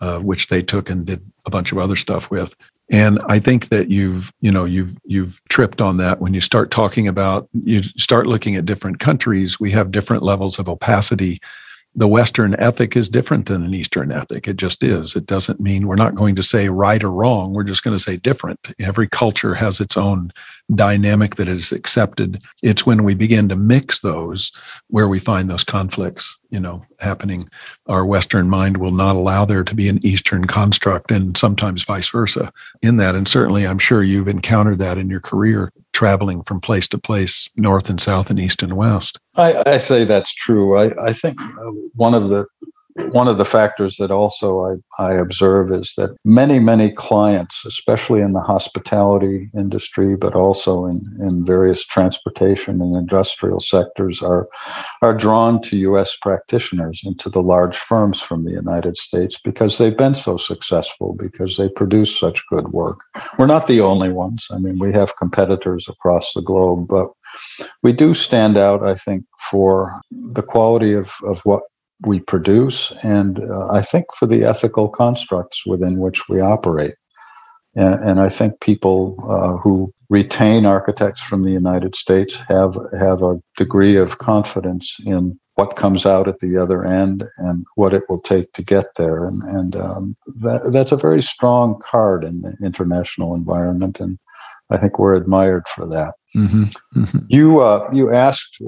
uh, 0.00 0.18
which 0.18 0.48
they 0.48 0.60
took 0.60 0.90
and 0.90 1.06
did 1.06 1.24
a 1.46 1.50
bunch 1.50 1.70
of 1.70 1.78
other 1.78 1.96
stuff 1.96 2.30
with. 2.30 2.54
And 2.92 3.18
I 3.26 3.38
think 3.38 3.70
that 3.70 3.90
you've, 3.90 4.32
you 4.40 4.52
know, 4.52 4.66
you've 4.66 4.96
you've 5.04 5.40
tripped 5.48 5.80
on 5.80 5.96
that 5.96 6.20
when 6.20 6.34
you 6.34 6.40
start 6.40 6.70
talking 6.70 7.08
about 7.08 7.48
you 7.64 7.82
start 7.82 8.26
looking 8.26 8.54
at 8.54 8.66
different 8.66 9.00
countries. 9.00 9.58
We 9.58 9.70
have 9.70 9.90
different 9.90 10.22
levels 10.22 10.58
of 10.58 10.68
opacity 10.68 11.40
the 11.94 12.08
Western 12.08 12.54
ethic 12.54 12.96
is 12.96 13.08
different 13.08 13.46
than 13.46 13.62
an 13.62 13.74
Eastern 13.74 14.12
ethic. 14.12 14.48
It 14.48 14.56
just 14.56 14.82
is. 14.82 15.14
It 15.14 15.26
doesn't 15.26 15.60
mean 15.60 15.86
we're 15.86 15.96
not 15.96 16.14
going 16.14 16.34
to 16.36 16.42
say 16.42 16.68
right 16.68 17.02
or 17.02 17.12
wrong. 17.12 17.52
We're 17.52 17.64
just 17.64 17.82
going 17.82 17.96
to 17.96 18.02
say 18.02 18.16
different. 18.16 18.72
Every 18.78 19.06
culture 19.06 19.54
has 19.54 19.78
its 19.78 19.96
own 19.96 20.32
dynamic 20.74 21.36
that 21.36 21.48
is 21.48 21.72
accepted. 21.72 22.42
It's 22.62 22.86
when 22.86 23.04
we 23.04 23.14
begin 23.14 23.48
to 23.48 23.56
mix 23.56 24.00
those 24.00 24.52
where 24.88 25.08
we 25.08 25.18
find 25.18 25.50
those 25.50 25.64
conflicts, 25.64 26.38
you 26.50 26.60
know, 26.60 26.84
happening. 26.98 27.48
Our 27.86 28.04
Western 28.04 28.48
mind 28.48 28.76
will 28.76 28.92
not 28.92 29.16
allow 29.16 29.44
there 29.44 29.64
to 29.64 29.74
be 29.74 29.88
an 29.88 30.04
Eastern 30.04 30.46
construct 30.46 31.10
and 31.10 31.36
sometimes 31.36 31.84
vice 31.84 32.08
versa 32.08 32.52
in 32.82 32.96
that. 32.98 33.14
And 33.14 33.26
certainly 33.28 33.66
I'm 33.66 33.78
sure 33.78 34.02
you've 34.02 34.28
encountered 34.28 34.78
that 34.78 34.98
in 34.98 35.10
your 35.10 35.20
career 35.20 35.72
traveling 35.92 36.42
from 36.42 36.60
place 36.60 36.88
to 36.88 36.98
place, 36.98 37.50
north 37.56 37.90
and 37.90 38.00
south 38.00 38.30
and 38.30 38.40
east 38.40 38.62
and 38.62 38.76
west. 38.76 39.18
I, 39.36 39.62
I 39.66 39.78
say 39.78 40.04
that's 40.04 40.32
true. 40.34 40.78
I, 40.78 41.08
I 41.08 41.12
think 41.12 41.40
uh, 41.40 41.70
one 41.94 42.14
of 42.14 42.28
the 42.28 42.46
one 42.94 43.28
of 43.28 43.38
the 43.38 43.44
factors 43.44 43.96
that 43.96 44.10
also 44.10 44.64
I, 44.98 45.02
I 45.02 45.14
observe 45.14 45.72
is 45.72 45.94
that 45.96 46.16
many, 46.24 46.58
many 46.58 46.90
clients, 46.90 47.64
especially 47.64 48.20
in 48.20 48.32
the 48.32 48.40
hospitality 48.40 49.50
industry, 49.56 50.16
but 50.16 50.34
also 50.34 50.86
in, 50.86 51.00
in 51.20 51.44
various 51.44 51.84
transportation 51.84 52.80
and 52.82 52.94
industrial 52.94 53.60
sectors, 53.60 54.22
are, 54.22 54.48
are 55.00 55.14
drawn 55.14 55.60
to 55.62 55.76
U.S. 55.78 56.16
practitioners 56.16 57.00
and 57.04 57.18
to 57.20 57.30
the 57.30 57.42
large 57.42 57.76
firms 57.76 58.20
from 58.20 58.44
the 58.44 58.52
United 58.52 58.96
States 58.96 59.38
because 59.38 59.78
they've 59.78 59.96
been 59.96 60.14
so 60.14 60.36
successful, 60.36 61.14
because 61.14 61.56
they 61.56 61.68
produce 61.70 62.18
such 62.18 62.46
good 62.48 62.68
work. 62.68 63.00
We're 63.38 63.46
not 63.46 63.66
the 63.66 63.80
only 63.80 64.10
ones. 64.10 64.46
I 64.50 64.58
mean, 64.58 64.78
we 64.78 64.92
have 64.92 65.16
competitors 65.16 65.88
across 65.88 66.32
the 66.34 66.42
globe, 66.42 66.88
but 66.88 67.08
we 67.82 67.92
do 67.92 68.12
stand 68.12 68.58
out, 68.58 68.82
I 68.82 68.94
think, 68.94 69.24
for 69.50 70.00
the 70.10 70.42
quality 70.42 70.92
of, 70.92 71.14
of 71.24 71.40
what 71.44 71.62
we 72.06 72.20
produce, 72.20 72.92
and 73.02 73.38
uh, 73.38 73.68
I 73.72 73.82
think 73.82 74.06
for 74.14 74.26
the 74.26 74.44
ethical 74.44 74.88
constructs 74.88 75.64
within 75.66 75.98
which 75.98 76.28
we 76.28 76.40
operate. 76.40 76.94
And, 77.74 77.94
and 78.02 78.20
I 78.20 78.28
think 78.28 78.60
people 78.60 79.16
uh, 79.30 79.56
who 79.56 79.92
retain 80.10 80.66
architects 80.66 81.20
from 81.20 81.42
the 81.42 81.50
United 81.50 81.94
States 81.94 82.34
have 82.48 82.76
have 82.98 83.22
a 83.22 83.40
degree 83.56 83.96
of 83.96 84.18
confidence 84.18 84.98
in 85.06 85.38
what 85.54 85.76
comes 85.76 86.06
out 86.06 86.28
at 86.28 86.38
the 86.40 86.56
other 86.56 86.84
end 86.84 87.24
and 87.38 87.64
what 87.76 87.94
it 87.94 88.04
will 88.08 88.20
take 88.20 88.52
to 88.52 88.62
get 88.62 88.86
there. 88.96 89.24
And, 89.24 89.42
and 89.42 89.76
um, 89.76 90.16
that, 90.40 90.70
that's 90.72 90.92
a 90.92 90.96
very 90.96 91.22
strong 91.22 91.80
card 91.84 92.24
in 92.24 92.40
the 92.40 92.54
international 92.64 93.34
environment. 93.34 94.00
And 94.00 94.18
I 94.70 94.78
think 94.78 94.98
we're 94.98 95.14
admired 95.14 95.68
for 95.68 95.86
that. 95.88 96.14
Mm-hmm. 96.36 97.00
Mm-hmm. 97.00 97.18
You 97.28 97.60
uh, 97.60 97.88
you 97.92 98.12
asked 98.12 98.58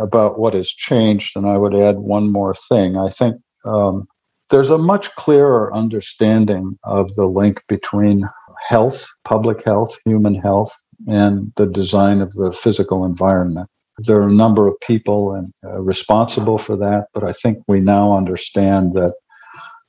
about 0.00 0.38
what 0.38 0.54
has 0.54 0.68
changed, 0.68 1.36
and 1.36 1.46
I 1.46 1.58
would 1.58 1.74
add 1.74 1.98
one 1.98 2.30
more 2.30 2.54
thing. 2.68 2.96
I 2.96 3.10
think 3.10 3.36
um, 3.64 4.06
there's 4.50 4.70
a 4.70 4.78
much 4.78 5.14
clearer 5.16 5.74
understanding 5.74 6.78
of 6.84 7.14
the 7.14 7.26
link 7.26 7.62
between 7.68 8.28
health, 8.68 9.06
public 9.24 9.64
health, 9.64 9.98
human 10.04 10.34
health, 10.34 10.72
and 11.06 11.52
the 11.56 11.66
design 11.66 12.20
of 12.20 12.32
the 12.34 12.52
physical 12.52 13.04
environment. 13.04 13.68
There 13.98 14.20
are 14.20 14.28
a 14.28 14.32
number 14.32 14.66
of 14.68 14.78
people 14.80 15.32
and, 15.32 15.52
uh, 15.64 15.80
responsible 15.80 16.58
for 16.58 16.76
that, 16.76 17.08
but 17.14 17.24
I 17.24 17.32
think 17.32 17.58
we 17.66 17.80
now 17.80 18.16
understand 18.16 18.94
that 18.94 19.14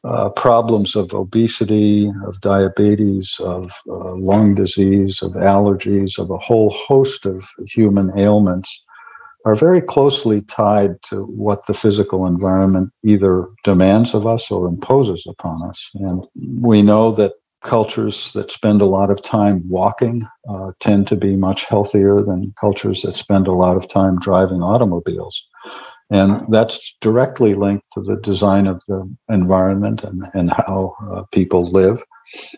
uh, 0.04 0.30
problems 0.30 0.96
of 0.96 1.14
obesity, 1.14 2.12
of 2.26 2.40
diabetes, 2.42 3.40
of 3.44 3.72
uh, 3.90 4.16
lung 4.16 4.56
disease, 4.56 5.22
of 5.22 5.34
allergies, 5.34 6.18
of 6.18 6.30
a 6.30 6.38
whole 6.38 6.70
host 6.70 7.26
of 7.26 7.46
human 7.68 8.18
ailments 8.18 8.84
are 9.46 9.56
very 9.56 9.82
closely 9.82 10.42
tied 10.42 11.02
to 11.04 11.24
what 11.26 11.66
the 11.66 11.74
physical 11.74 12.26
environment 12.26 12.92
either 13.04 13.48
demands 13.64 14.14
of 14.14 14.28
us 14.28 14.52
or 14.52 14.68
imposes 14.68 15.26
upon 15.28 15.64
us. 15.68 15.90
And 15.96 16.26
we 16.62 16.82
know 16.82 17.12
that 17.12 17.34
cultures 17.62 18.32
that 18.34 18.52
spend 18.52 18.82
a 18.82 18.86
lot 18.86 19.10
of 19.10 19.22
time 19.22 19.64
walking 19.68 20.26
uh, 20.50 20.72
tend 20.80 21.08
to 21.08 21.16
be 21.16 21.36
much 21.36 21.66
healthier 21.66 22.22
than 22.22 22.54
cultures 22.60 23.02
that 23.02 23.16
spend 23.16 23.48
a 23.48 23.54
lot 23.54 23.76
of 23.76 23.88
time 23.88 24.18
driving 24.20 24.62
automobiles. 24.62 25.44
And 26.12 26.52
that's 26.52 26.96
directly 27.02 27.54
linked 27.54 27.86
to 27.94 28.02
the 28.02 28.16
design 28.16 28.66
of 28.66 28.82
the 28.88 29.08
environment 29.30 30.04
and, 30.04 30.24
and 30.34 30.52
how 30.52 30.96
uh, 31.12 31.24
people 31.32 31.68
live. 31.68 32.04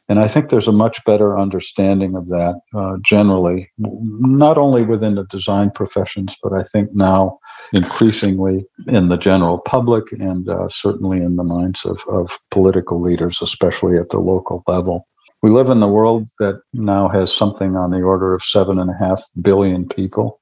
And 0.10 0.20
I 0.20 0.27
think 0.27 0.50
there's 0.50 0.67
a 0.67 0.74
much 0.74 1.03
better 1.05 1.38
understanding 1.38 2.15
of 2.15 2.27
that 2.27 2.60
uh, 2.75 2.98
generally, 3.01 3.70
not 3.77 4.58
only 4.58 4.84
within 4.84 5.15
the 5.15 5.25
design 5.25 5.72
professions, 5.72 6.36
but 6.43 6.53
I 6.53 6.63
think 6.63 6.93
now 6.93 7.39
increasingly 7.72 8.65
in 8.88 9.10
the 9.10 9.17
general 9.17 9.60
public 9.60 10.12
and 10.13 10.50
uh, 10.50 10.67
certainly 10.67 11.20
in 11.22 11.38
the 11.38 11.43
minds 11.43 11.86
of, 11.86 12.01
of 12.10 12.38
political 12.51 13.00
leaders, 13.00 13.41
especially 13.41 13.98
at 13.98 14.10
the 14.10 14.20
local 14.20 14.63
level. 14.67 15.08
We 15.41 15.50
live 15.50 15.70
in 15.70 15.79
the 15.79 15.88
world 15.88 16.27
that 16.39 16.62
now 16.74 17.08
has 17.08 17.34
something 17.34 17.75
on 17.75 17.91
the 17.91 18.01
order 18.01 18.34
of 18.34 18.43
seven 18.43 18.77
and 18.77 18.91
a 18.91 18.93
half 18.93 19.24
billion 19.41 19.88
people. 19.88 20.41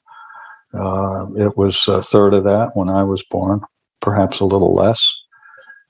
Uh, 0.73 1.25
it 1.37 1.57
was 1.57 1.87
a 1.87 2.01
third 2.01 2.33
of 2.33 2.43
that 2.43 2.71
when 2.75 2.89
I 2.89 3.03
was 3.03 3.23
born, 3.23 3.61
perhaps 4.01 4.39
a 4.39 4.45
little 4.45 4.73
less. 4.73 5.01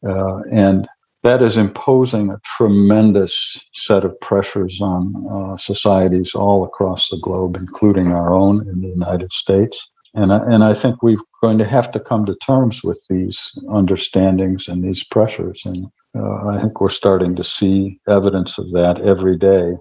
Uh, 0.07 0.41
and 0.51 0.87
that 1.23 1.41
is 1.41 1.57
imposing 1.57 2.29
a 2.29 2.39
tremendous 2.57 3.59
set 3.73 4.05
of 4.05 4.19
pressures 4.21 4.79
on 4.81 5.27
uh, 5.29 5.57
societies 5.57 6.33
all 6.33 6.63
across 6.63 7.09
the 7.09 7.19
globe, 7.21 7.57
including 7.57 8.13
our 8.13 8.33
own 8.33 8.67
in 8.69 8.81
the 8.81 8.87
United 8.87 9.33
States. 9.33 9.85
And, 10.15 10.31
and 10.31 10.63
I 10.63 10.73
think 10.73 11.03
we're 11.03 11.17
going 11.41 11.57
to 11.57 11.65
have 11.65 11.91
to 11.91 11.99
come 11.99 12.25
to 12.25 12.35
terms 12.35 12.83
with 12.83 13.03
these 13.09 13.51
understandings 13.69 14.67
and 14.67 14.83
these 14.83 15.03
pressures. 15.03 15.61
And 15.65 15.87
uh, 16.17 16.47
I 16.47 16.57
think 16.57 16.81
we're 16.81 16.89
starting 16.89 17.35
to 17.35 17.43
see 17.43 17.99
evidence 18.07 18.57
of 18.57 18.71
that 18.71 19.01
every 19.01 19.37
day 19.37 19.73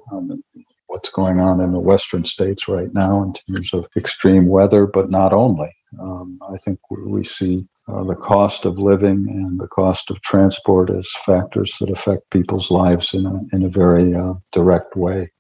what's 0.88 1.10
going 1.10 1.40
on 1.40 1.60
in 1.60 1.72
the 1.72 1.78
Western 1.78 2.24
states 2.24 2.66
right 2.68 2.92
now 2.92 3.22
in 3.22 3.32
terms 3.32 3.72
of 3.72 3.86
extreme 3.96 4.48
weather, 4.48 4.86
but 4.86 5.10
not 5.10 5.32
only. 5.32 5.74
Um, 6.00 6.38
I 6.42 6.58
think 6.58 6.78
we 6.90 7.24
see 7.24 7.66
uh, 7.88 8.04
the 8.04 8.14
cost 8.16 8.64
of 8.64 8.78
living 8.78 9.26
and 9.28 9.58
the 9.58 9.68
cost 9.68 10.10
of 10.10 10.20
transport 10.20 10.90
as 10.90 11.10
factors 11.24 11.76
that 11.80 11.90
affect 11.90 12.30
people's 12.30 12.70
lives 12.70 13.14
in 13.14 13.24
a, 13.24 13.40
in 13.52 13.62
a 13.64 13.68
very 13.68 14.14
uh, 14.14 14.34
direct 14.52 14.96
way. 14.96 15.30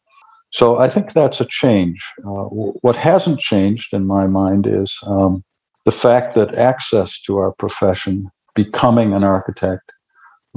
So 0.50 0.78
I 0.78 0.88
think 0.88 1.12
that's 1.12 1.40
a 1.40 1.46
change. 1.46 2.06
Uh, 2.24 2.44
what 2.84 2.96
hasn't 2.96 3.38
changed 3.38 3.92
in 3.92 4.06
my 4.06 4.26
mind 4.26 4.66
is 4.66 4.98
um, 5.06 5.44
the 5.84 5.92
fact 5.92 6.34
that 6.34 6.54
access 6.56 7.20
to 7.22 7.36
our 7.36 7.52
profession, 7.52 8.30
becoming 8.54 9.12
an 9.12 9.24
architect, 9.24 9.92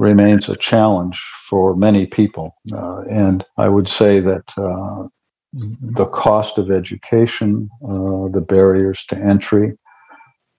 remains 0.02 0.48
a 0.48 0.56
challenge 0.56 1.18
for 1.48 1.76
many 1.76 2.06
people. 2.06 2.56
Uh, 2.72 3.02
and 3.02 3.44
I 3.56 3.68
would 3.68 3.88
say 3.88 4.18
that 4.20 4.46
uh, 4.56 5.06
the 5.52 6.06
cost 6.06 6.58
of 6.58 6.70
education, 6.70 7.70
uh, 7.84 8.28
the 8.36 8.44
barriers 8.46 9.04
to 9.06 9.16
entry, 9.16 9.78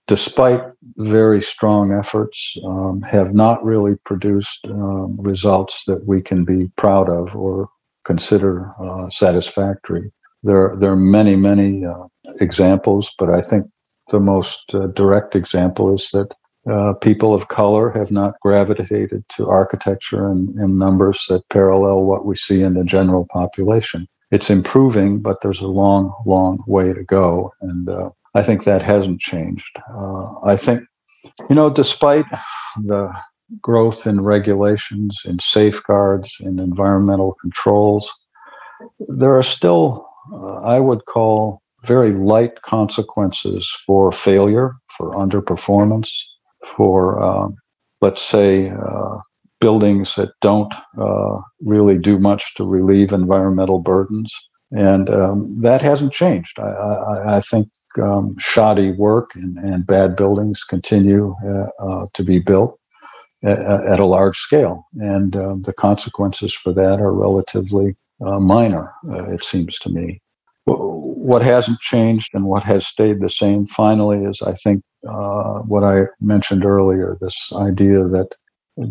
despite 0.08 0.62
very 0.98 1.42
strong 1.42 1.92
efforts, 1.92 2.56
um, 2.66 3.02
have 3.02 3.34
not 3.34 3.64
really 3.64 3.96
produced 4.06 4.66
um, 4.68 5.18
results 5.20 5.84
that 5.88 6.06
we 6.08 6.22
can 6.22 6.46
be 6.46 6.72
proud 6.78 7.10
of 7.10 7.36
or 7.36 7.68
consider 8.06 8.72
uh, 8.80 9.10
satisfactory. 9.10 10.10
There, 10.44 10.76
there 10.80 10.92
are 10.92 11.10
many, 11.20 11.36
many 11.36 11.86
uh, 11.86 12.08
examples, 12.40 13.14
but 13.20 13.30
I 13.30 13.42
think 13.42 13.66
the 14.10 14.20
most 14.20 14.74
uh, 14.74 14.88
direct 14.88 15.36
example 15.36 15.94
is 15.94 16.10
that 16.14 16.30
uh, 16.70 16.94
people 16.94 17.34
of 17.34 17.50
color 17.50 17.90
have 17.92 18.12
not 18.12 18.40
gravitated 18.42 19.24
to 19.30 19.50
architecture 19.50 20.30
in, 20.30 20.56
in 20.62 20.78
numbers 20.78 21.26
that 21.30 21.48
parallel 21.50 22.04
what 22.04 22.26
we 22.26 22.36
see 22.36 22.62
in 22.62 22.74
the 22.74 22.84
general 22.84 23.28
population. 23.32 24.08
It's 24.32 24.50
improving, 24.50 25.20
but 25.20 25.42
there's 25.42 25.62
a 25.62 25.68
long, 25.68 26.14
long 26.26 26.64
way 26.66 26.94
to 26.94 27.04
go. 27.04 27.54
And 27.62 27.90
uh, 27.90 28.10
I 28.34 28.44
think 28.44 28.64
that 28.64 28.82
hasn't 28.82 29.20
changed. 29.20 29.78
Uh, 29.94 30.40
I 30.44 30.56
think, 30.56 30.82
you 31.50 31.56
know, 31.56 31.70
despite 31.70 32.26
the 32.78 33.14
growth 33.62 34.08
in 34.08 34.22
regulations, 34.22 35.22
in 35.26 35.40
safeguards, 35.40 36.38
in 36.40 36.60
environmental 36.60 37.34
controls, 37.42 38.12
there 39.08 39.38
are 39.38 39.44
still, 39.44 40.08
uh, 40.34 40.56
I 40.62 40.80
would 40.80 41.06
call, 41.06 41.62
very 41.84 42.14
light 42.14 42.62
consequences 42.62 43.70
for 43.86 44.10
failure, 44.12 44.74
for 44.98 45.12
underperformance, 45.12 46.10
for, 46.66 47.22
uh, 47.22 47.50
let's 48.02 48.22
say, 48.22 48.70
uh, 48.70 49.18
buildings 49.64 50.16
that 50.16 50.32
don't 50.42 50.74
uh, 50.98 51.40
really 51.62 51.98
do 51.98 52.20
much 52.20 52.54
to 52.56 52.66
relieve 52.66 53.14
environmental 53.14 53.80
burdens. 53.80 54.34
And 54.72 55.10
um, 55.10 55.58
that 55.60 55.82
hasn't 55.82 56.12
changed. 56.12 56.60
I, 56.60 56.64
I, 56.64 57.38
I 57.38 57.40
think 57.40 57.70
um, 58.02 58.36
shoddy 58.40 58.92
work 58.92 59.32
and, 59.36 59.58
and, 59.60 59.86
bad 59.86 60.16
buildings 60.16 60.64
continue 60.64 61.36
uh, 61.46 61.68
uh, 61.80 62.08
to 62.14 62.24
be 62.24 62.40
built 62.40 62.78
at, 63.44 63.60
at, 63.60 64.00
a 64.00 64.06
large 64.06 64.38
scale. 64.38 64.84
And 64.96 65.36
um, 65.36 65.62
the 65.62 65.74
consequences 65.74 66.54
for 66.54 66.74
that 66.74 67.00
are 67.00 67.14
relatively 67.14 67.96
uh, 68.26 68.40
minor, 68.40 68.92
uh, 69.08 69.30
it 69.30 69.44
seems 69.44 69.78
to 69.80 69.90
me. 69.90 70.20
What 70.66 71.42
hasn't 71.42 71.80
changed 71.80 72.30
and 72.34 72.46
what 72.46 72.64
has 72.64 72.88
stayed 72.88 73.22
the 73.22 73.30
same 73.30 73.66
finally 73.66 74.24
is, 74.24 74.42
I 74.42 74.54
think, 74.54 74.84
uh, 75.08 75.60
what 75.60 75.84
I 75.84 76.04
mentioned 76.22 76.66
earlier 76.66 77.18
this 77.20 77.52
idea 77.56 78.06
that 78.06 78.30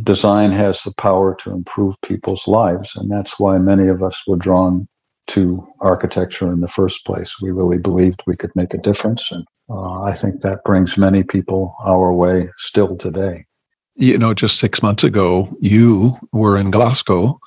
design 0.03 0.51
has 0.53 0.83
the 0.83 0.93
power 0.99 1.35
to 1.37 1.51
improve 1.51 1.95
people's 2.03 2.47
lives. 2.47 2.95
And 2.97 3.11
that's 3.11 3.39
why 3.39 3.59
many 3.59 3.89
of 3.89 4.03
us 4.03 4.23
were 4.27 4.37
drawn 4.37 4.87
to 5.29 5.67
architecture 5.81 6.53
in 6.53 6.61
the 6.61 6.69
first 6.69 7.05
place. 7.05 7.35
We 7.41 7.51
really 7.51 7.79
believed 7.79 8.23
we 8.27 8.37
could 8.37 8.55
make 8.55 8.75
a 8.75 8.79
difference. 8.79 9.31
And 9.31 9.45
uh, 9.71 10.03
I 10.03 10.15
think 10.15 10.41
that 10.41 10.65
brings 10.65 10.99
many 10.99 11.23
people 11.23 11.75
our 11.85 12.13
way 12.13 12.49
still 12.59 12.97
today. 12.97 13.47
You 13.95 14.19
know, 14.19 14.35
just 14.35 14.59
six 14.59 14.83
months 14.83 15.05
ago, 15.05 15.55
you 15.61 16.17
were 16.33 16.57
in 16.57 16.71
Glasgow 16.71 17.39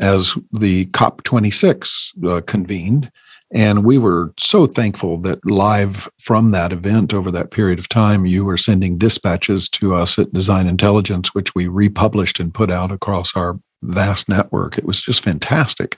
as 0.00 0.36
the 0.52 0.86
COP26 0.86 2.28
uh, 2.28 2.40
convened. 2.42 3.10
And 3.52 3.84
we 3.84 3.98
were 3.98 4.32
so 4.38 4.66
thankful 4.66 5.18
that 5.18 5.44
live 5.44 6.08
from 6.18 6.52
that 6.52 6.72
event 6.72 7.12
over 7.12 7.30
that 7.30 7.50
period 7.50 7.78
of 7.78 7.88
time, 7.88 8.24
you 8.24 8.44
were 8.44 8.56
sending 8.56 8.96
dispatches 8.96 9.68
to 9.70 9.94
us 9.94 10.18
at 10.18 10.32
Design 10.32 10.66
Intelligence, 10.66 11.34
which 11.34 11.54
we 11.54 11.68
republished 11.68 12.40
and 12.40 12.54
put 12.54 12.70
out 12.70 12.90
across 12.90 13.36
our 13.36 13.60
vast 13.82 14.28
network. 14.28 14.78
It 14.78 14.86
was 14.86 15.02
just 15.02 15.22
fantastic. 15.22 15.96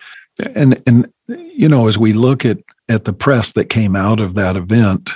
And 0.54 0.82
and 0.86 1.12
you 1.28 1.68
know, 1.68 1.86
as 1.86 1.96
we 1.96 2.12
look 2.12 2.44
at 2.44 2.58
at 2.88 3.04
the 3.04 3.12
press 3.12 3.52
that 3.52 3.66
came 3.66 3.94
out 3.94 4.20
of 4.20 4.34
that 4.34 4.56
event, 4.56 5.10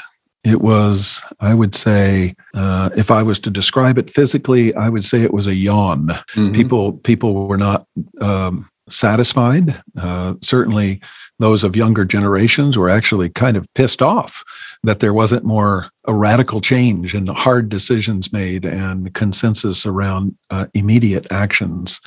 it 0.45 0.61
was, 0.61 1.21
I 1.41 1.55
would 1.55 1.75
say, 1.75 2.37
uh, 2.55 2.91
if 2.97 3.11
I 3.11 3.23
was 3.23 3.41
to 3.41 3.51
describe 3.51 3.99
it 3.99 4.11
physically, 4.11 4.75
I 4.75 4.89
would 4.89 5.05
say 5.05 5.23
it 5.23 5.35
was 5.35 5.47
a 5.47 5.55
yawn. 5.55 6.07
Mm-hmm. 6.07 6.53
People 6.53 6.93
people 6.93 7.49
were 7.49 7.59
not 7.59 7.87
um, 8.21 8.69
satisfied. 8.91 9.81
Uh, 10.01 10.35
certainly, 10.43 11.01
those 11.39 11.65
of 11.65 11.77
younger 11.77 12.05
generations 12.05 12.77
were 12.77 12.91
actually 12.91 13.29
kind 13.29 13.57
of 13.57 13.73
pissed 13.75 14.03
off 14.03 14.43
that 14.83 15.01
there 15.01 15.15
wasn't 15.15 15.45
more 15.45 15.91
a 16.05 16.15
radical 16.15 16.61
change 16.61 17.15
and 17.15 17.29
hard 17.29 17.69
decisions 17.69 18.33
made 18.33 18.65
and 18.65 19.13
consensus 19.15 19.87
around 19.87 20.37
uh, 20.51 20.67
immediate 20.75 21.27
actions. 21.31 22.01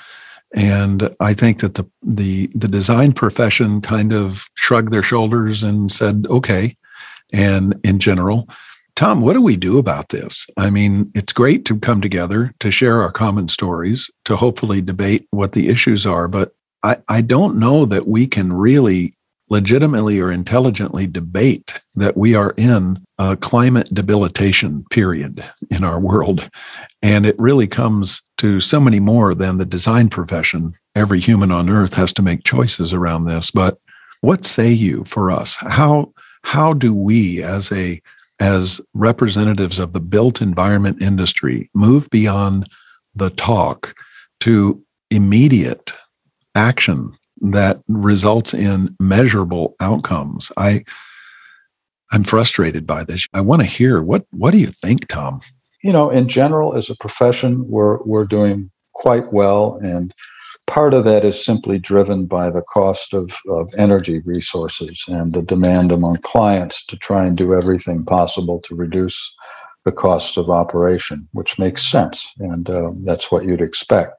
And 0.54 1.14
I 1.20 1.34
think 1.34 1.62
that 1.62 1.76
the 1.76 1.86
the 2.02 2.50
the 2.54 2.68
design 2.68 3.14
profession 3.14 3.82
kind 3.82 4.12
of 4.12 4.46
shrugged 4.56 4.92
their 4.92 5.04
shoulders 5.04 5.64
and 5.64 5.92
said, 5.92 6.28
"Okay." 6.30 6.76
And 7.32 7.80
in 7.86 8.00
general, 8.00 8.50
Tom, 8.96 9.22
what 9.22 9.34
do 9.34 9.42
we 9.42 9.56
do 9.56 9.78
about 9.78 10.10
this? 10.10 10.46
I 10.58 10.70
mean, 10.70 11.10
it's 11.16 11.32
great 11.32 11.64
to 11.66 11.80
come 11.80 12.02
together 12.02 12.52
to 12.60 12.72
share 12.72 13.02
our 13.02 13.12
common 13.12 13.48
stories, 13.48 14.12
to 14.26 14.36
hopefully 14.36 14.82
debate 14.82 15.26
what 15.32 15.54
the 15.54 15.70
issues 15.70 16.06
are, 16.06 16.28
but 16.28 16.54
I, 16.84 16.98
I 17.08 17.22
don't 17.22 17.58
know 17.58 17.86
that 17.86 18.08
we 18.08 18.28
can 18.28 18.52
really 18.54 19.14
legitimately 19.52 20.20
or 20.20 20.32
intelligently 20.32 21.06
debate 21.06 21.82
that 21.96 22.16
we 22.16 22.34
are 22.36 22.54
in 22.56 23.04
a 23.18 23.36
climate 23.36 23.94
debilitation 23.94 24.86
period 24.90 25.44
in 25.70 25.84
our 25.84 26.00
world. 26.00 26.50
And 27.02 27.26
it 27.26 27.38
really 27.38 27.68
comes 27.68 28.22
to 28.38 28.62
so 28.62 28.80
many 28.80 29.02
more 29.02 29.36
than 29.36 29.58
the 29.58 29.66
design 29.66 30.10
profession. 30.10 30.74
Every 30.96 31.20
human 31.20 31.52
on 31.52 31.70
earth 31.70 31.94
has 31.96 32.14
to 32.14 32.22
make 32.22 32.46
choices 32.46 32.94
around 32.94 33.26
this. 33.26 33.52
But 33.52 33.78
what 34.22 34.46
say 34.46 34.72
you 34.72 35.04
for 35.04 35.30
us? 35.32 35.58
How 35.58 36.14
how 36.44 36.74
do 36.74 36.94
we 36.94 37.44
as 37.44 37.72
a 37.72 38.02
as 38.40 38.82
representatives 38.94 39.80
of 39.80 39.94
the 39.94 40.00
built 40.00 40.42
environment 40.42 41.02
industry 41.02 41.70
move 41.76 42.10
beyond 42.10 42.70
the 43.16 43.30
talk 43.30 43.94
to 44.40 44.82
immediate 45.12 45.94
action 46.56 47.14
that 47.42 47.82
results 47.88 48.54
in 48.54 48.96
measurable 49.00 49.76
outcomes. 49.80 50.52
I 50.58 50.84
I'm 52.12 52.24
frustrated 52.24 52.86
by 52.86 53.04
this. 53.04 53.28
I 53.34 53.42
want 53.42 53.62
to 53.62 53.68
hear 53.68 54.02
what 54.02 54.26
what 54.32 54.52
do 54.52 54.58
you 54.58 54.68
think, 54.68 55.08
Tom? 55.08 55.42
You 55.84 55.92
know, 55.94 56.10
in 56.10 56.28
general, 56.28 56.76
as 56.76 56.90
a 56.90 56.96
profession, 56.96 57.68
we're 57.68 58.02
we're 58.04 58.26
doing 58.26 58.70
quite 58.94 59.34
well, 59.34 59.78
and 59.82 60.14
part 60.68 60.94
of 60.94 61.06
that 61.06 61.26
is 61.26 61.44
simply 61.44 61.80
driven 61.80 62.26
by 62.26 62.50
the 62.50 62.62
cost 62.62 63.14
of, 63.14 63.32
of 63.50 63.70
energy 63.78 64.20
resources 64.20 65.04
and 65.08 65.34
the 65.34 65.42
demand 65.42 65.92
among 65.92 66.16
clients 66.18 66.86
to 66.86 66.98
try 66.98 67.26
and 67.26 67.36
do 67.36 67.54
everything 67.54 68.06
possible 68.06 68.60
to 68.62 68.76
reduce 68.76 69.34
the 69.86 69.92
costs 69.92 70.38
of 70.38 70.50
operation, 70.50 71.28
which 71.32 71.58
makes 71.58 71.84
sense, 71.84 72.32
and 72.40 72.70
uh, 72.70 72.92
that's 73.04 73.32
what 73.32 73.46
you'd 73.46 73.62
expect. 73.62 74.14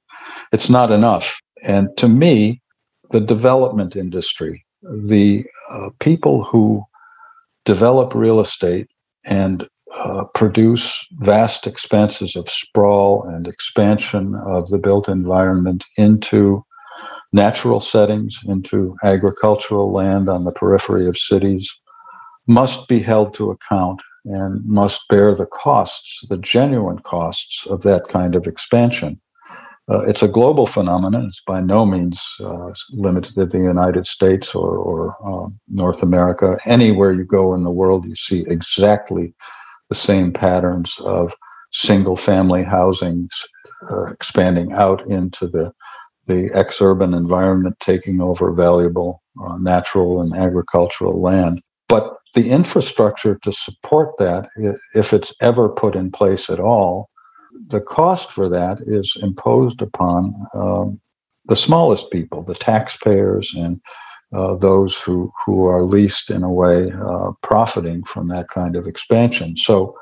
It's 0.52 0.68
not 0.68 0.90
enough, 0.90 1.40
and 1.62 1.88
to 1.96 2.08
me, 2.08 2.60
the 3.10 3.20
development 3.20 3.96
industry, 3.96 4.64
the 4.82 5.44
uh, 5.70 5.90
people 6.00 6.44
who 6.44 6.82
develop 7.64 8.14
real 8.14 8.40
estate 8.40 8.88
and 9.24 9.68
uh, 9.94 10.24
produce 10.34 11.04
vast 11.20 11.66
expanses 11.66 12.34
of 12.34 12.48
sprawl 12.48 13.24
and 13.24 13.46
expansion 13.46 14.34
of 14.46 14.68
the 14.70 14.78
built 14.78 15.08
environment 15.08 15.84
into 15.96 16.64
natural 17.32 17.80
settings, 17.80 18.40
into 18.46 18.96
agricultural 19.04 19.92
land 19.92 20.28
on 20.28 20.44
the 20.44 20.52
periphery 20.52 21.06
of 21.06 21.16
cities, 21.16 21.78
must 22.46 22.88
be 22.88 22.98
held 22.98 23.34
to 23.34 23.50
account 23.50 24.00
and 24.24 24.64
must 24.64 25.06
bear 25.08 25.34
the 25.34 25.46
costs, 25.46 26.24
the 26.28 26.38
genuine 26.38 26.98
costs 27.00 27.66
of 27.66 27.82
that 27.82 28.08
kind 28.08 28.34
of 28.34 28.46
expansion. 28.46 29.20
Uh, 29.90 30.00
it's 30.02 30.22
a 30.22 30.28
global 30.28 30.66
phenomenon. 30.66 31.26
It's 31.26 31.42
by 31.46 31.60
no 31.60 31.84
means 31.84 32.22
uh, 32.40 32.72
limited 32.90 33.34
to 33.34 33.46
the 33.46 33.58
United 33.58 34.06
States 34.06 34.54
or, 34.54 34.76
or 34.76 35.16
um, 35.26 35.58
North 35.68 36.02
America. 36.02 36.56
Anywhere 36.66 37.12
you 37.12 37.24
go 37.24 37.54
in 37.54 37.64
the 37.64 37.70
world, 37.70 38.06
you 38.06 38.14
see 38.14 38.44
exactly 38.46 39.34
the 39.88 39.94
same 39.94 40.32
patterns 40.32 40.96
of 41.00 41.34
single 41.72 42.16
family 42.16 42.62
housing 42.62 43.28
uh, 43.90 44.04
expanding 44.10 44.72
out 44.72 45.06
into 45.06 45.46
the 45.46 45.72
the 46.26 46.48
ex-urban 46.54 47.14
environment 47.14 47.74
taking 47.80 48.20
over 48.20 48.52
valuable 48.52 49.20
uh, 49.44 49.56
natural 49.58 50.20
and 50.20 50.34
agricultural 50.36 51.20
land 51.20 51.60
but 51.88 52.14
the 52.34 52.48
infrastructure 52.50 53.38
to 53.42 53.52
support 53.52 54.16
that 54.18 54.48
if 54.94 55.12
it's 55.12 55.34
ever 55.40 55.68
put 55.68 55.96
in 55.96 56.10
place 56.10 56.48
at 56.48 56.60
all 56.60 57.08
the 57.68 57.80
cost 57.80 58.32
for 58.32 58.48
that 58.48 58.80
is 58.86 59.16
imposed 59.22 59.82
upon 59.82 60.34
um, 60.54 61.00
the 61.46 61.56
smallest 61.56 62.10
people 62.10 62.42
the 62.42 62.54
taxpayers 62.54 63.52
and 63.56 63.80
uh, 64.32 64.56
those 64.56 64.96
who, 64.96 65.30
who 65.44 65.66
are 65.66 65.82
least 65.82 66.30
in 66.30 66.42
a 66.42 66.50
way 66.50 66.90
uh, 66.90 67.32
profiting 67.42 68.02
from 68.04 68.28
that 68.28 68.48
kind 68.48 68.76
of 68.76 68.86
expansion. 68.86 69.56
So 69.56 69.94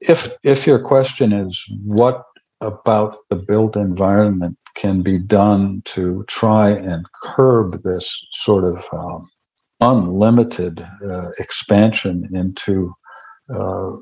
if 0.00 0.36
if 0.44 0.66
your 0.66 0.78
question 0.78 1.32
is 1.32 1.64
what 1.84 2.24
about 2.60 3.16
the 3.28 3.36
built 3.36 3.76
environment 3.76 4.56
can 4.76 5.02
be 5.02 5.18
done 5.18 5.82
to 5.84 6.24
try 6.28 6.70
and 6.70 7.04
curb 7.22 7.82
this 7.82 8.24
sort 8.32 8.64
of 8.64 8.84
um, 8.92 9.28
unlimited 9.80 10.86
uh, 11.04 11.30
expansion 11.38 12.28
into 12.32 12.92
uh, 13.52 13.96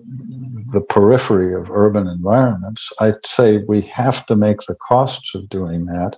the 0.72 0.80
periphery 0.88 1.54
of 1.54 1.70
urban 1.70 2.06
environments, 2.06 2.90
I'd 3.00 3.24
say 3.24 3.58
we 3.68 3.82
have 3.82 4.24
to 4.26 4.36
make 4.36 4.60
the 4.62 4.76
costs 4.76 5.34
of 5.34 5.48
doing 5.48 5.86
that, 5.86 6.16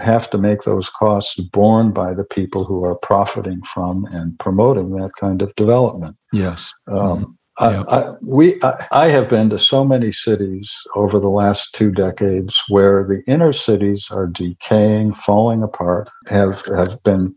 have 0.00 0.30
to 0.30 0.38
make 0.38 0.62
those 0.62 0.88
costs 0.88 1.38
borne 1.38 1.92
by 1.92 2.14
the 2.14 2.24
people 2.24 2.64
who 2.64 2.84
are 2.84 2.94
profiting 2.94 3.60
from 3.62 4.06
and 4.06 4.38
promoting 4.38 4.90
that 4.96 5.12
kind 5.20 5.42
of 5.42 5.54
development. 5.56 6.16
Yes. 6.32 6.72
Um, 6.88 6.96
mm-hmm. 6.98 7.32
I, 7.58 7.84
I, 7.88 8.14
we, 8.26 8.62
I, 8.62 8.86
I, 8.92 9.08
have 9.08 9.30
been 9.30 9.48
to 9.48 9.58
so 9.58 9.82
many 9.82 10.12
cities 10.12 10.74
over 10.94 11.18
the 11.18 11.30
last 11.30 11.72
two 11.72 11.90
decades 11.90 12.62
where 12.68 13.02
the 13.04 13.22
inner 13.26 13.52
cities 13.52 14.08
are 14.10 14.26
decaying, 14.26 15.14
falling 15.14 15.62
apart, 15.62 16.10
have 16.28 16.62
have 16.66 17.02
been 17.02 17.34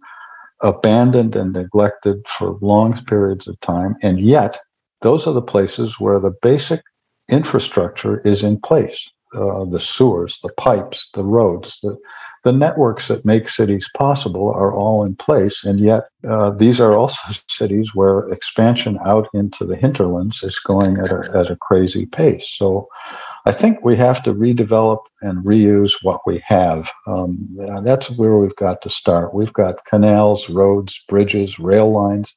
abandoned 0.61 1.37
and 1.37 1.53
neglected 1.53 2.27
for 2.27 2.57
long 2.61 3.01
periods 3.05 3.47
of 3.47 3.57
time, 3.61 3.95
and 4.01 4.19
yet 4.19 4.59
those 5.01 5.27
are 5.27 5.33
the 5.33 5.41
places 5.41 5.99
where 5.99 6.19
the 6.19 6.33
basic 6.41 6.81
infrastructure 7.29 8.19
is 8.21 8.43
in 8.43 8.59
place: 8.59 9.09
uh, 9.35 9.65
the 9.65 9.79
sewers, 9.79 10.39
the 10.41 10.53
pipes, 10.57 11.09
the 11.13 11.23
roads, 11.23 11.79
the 11.81 11.97
the 12.43 12.51
networks 12.53 13.09
that 13.09 13.25
make 13.25 13.49
cities 13.49 13.89
possible 13.95 14.49
are 14.49 14.73
all 14.73 15.03
in 15.03 15.15
place. 15.15 15.63
And 15.63 15.79
yet, 15.79 16.05
uh, 16.27 16.51
these 16.51 16.79
are 16.79 16.97
also 16.97 17.33
cities 17.49 17.93
where 17.93 18.29
expansion 18.29 18.97
out 19.05 19.27
into 19.33 19.65
the 19.65 19.75
hinterlands 19.75 20.41
is 20.43 20.59
going 20.59 20.97
at 20.97 21.11
a, 21.11 21.31
at 21.35 21.51
a 21.51 21.57
crazy 21.57 22.05
pace. 22.05 22.49
So 22.49 22.87
I 23.45 23.51
think 23.51 23.83
we 23.83 23.95
have 23.97 24.21
to 24.23 24.33
redevelop 24.33 24.99
and 25.21 25.43
reuse 25.45 25.93
what 26.01 26.21
we 26.25 26.41
have. 26.45 26.89
Um, 27.07 27.47
that's 27.83 28.09
where 28.11 28.37
we've 28.37 28.55
got 28.55 28.81
to 28.83 28.89
start. 28.89 29.33
We've 29.33 29.53
got 29.53 29.85
canals, 29.85 30.49
roads, 30.49 31.01
bridges, 31.07 31.59
rail 31.59 31.91
lines, 31.91 32.33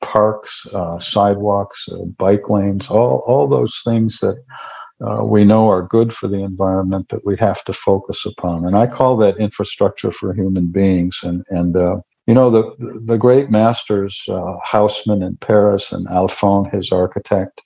parks, 0.00 0.66
uh, 0.72 0.98
sidewalks, 0.98 1.88
uh, 1.92 2.04
bike 2.18 2.48
lanes, 2.48 2.88
all, 2.88 3.22
all 3.26 3.46
those 3.46 3.80
things 3.84 4.18
that 4.20 4.42
uh, 5.06 5.24
we 5.24 5.44
know 5.44 5.68
are 5.68 5.82
good 5.82 6.12
for 6.12 6.28
the 6.28 6.42
environment 6.42 7.08
that 7.08 7.24
we 7.24 7.36
have 7.36 7.64
to 7.64 7.72
focus 7.72 8.26
upon. 8.26 8.66
And 8.66 8.76
I 8.76 8.86
call 8.86 9.16
that 9.18 9.38
infrastructure 9.38 10.12
for 10.12 10.34
human 10.34 10.66
beings. 10.66 11.20
And, 11.22 11.42
and 11.48 11.76
uh, 11.76 11.96
you 12.26 12.34
know, 12.34 12.50
the, 12.50 13.00
the 13.06 13.16
great 13.16 13.50
masters, 13.50 14.22
uh, 14.28 14.56
Haussmann 14.64 15.22
in 15.22 15.36
Paris 15.38 15.90
and 15.90 16.06
Alphand, 16.08 16.72
his 16.72 16.92
architect, 16.92 17.62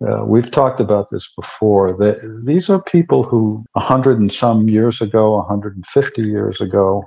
uh, 0.00 0.24
we've 0.24 0.50
talked 0.50 0.78
about 0.78 1.10
this 1.10 1.28
before. 1.34 1.92
That 1.92 2.42
these 2.44 2.70
are 2.70 2.80
people 2.80 3.24
who, 3.24 3.64
a 3.74 3.80
hundred 3.80 4.18
and 4.18 4.32
some 4.32 4.68
years 4.68 5.00
ago, 5.00 5.32
150 5.38 6.22
years 6.22 6.60
ago, 6.60 7.02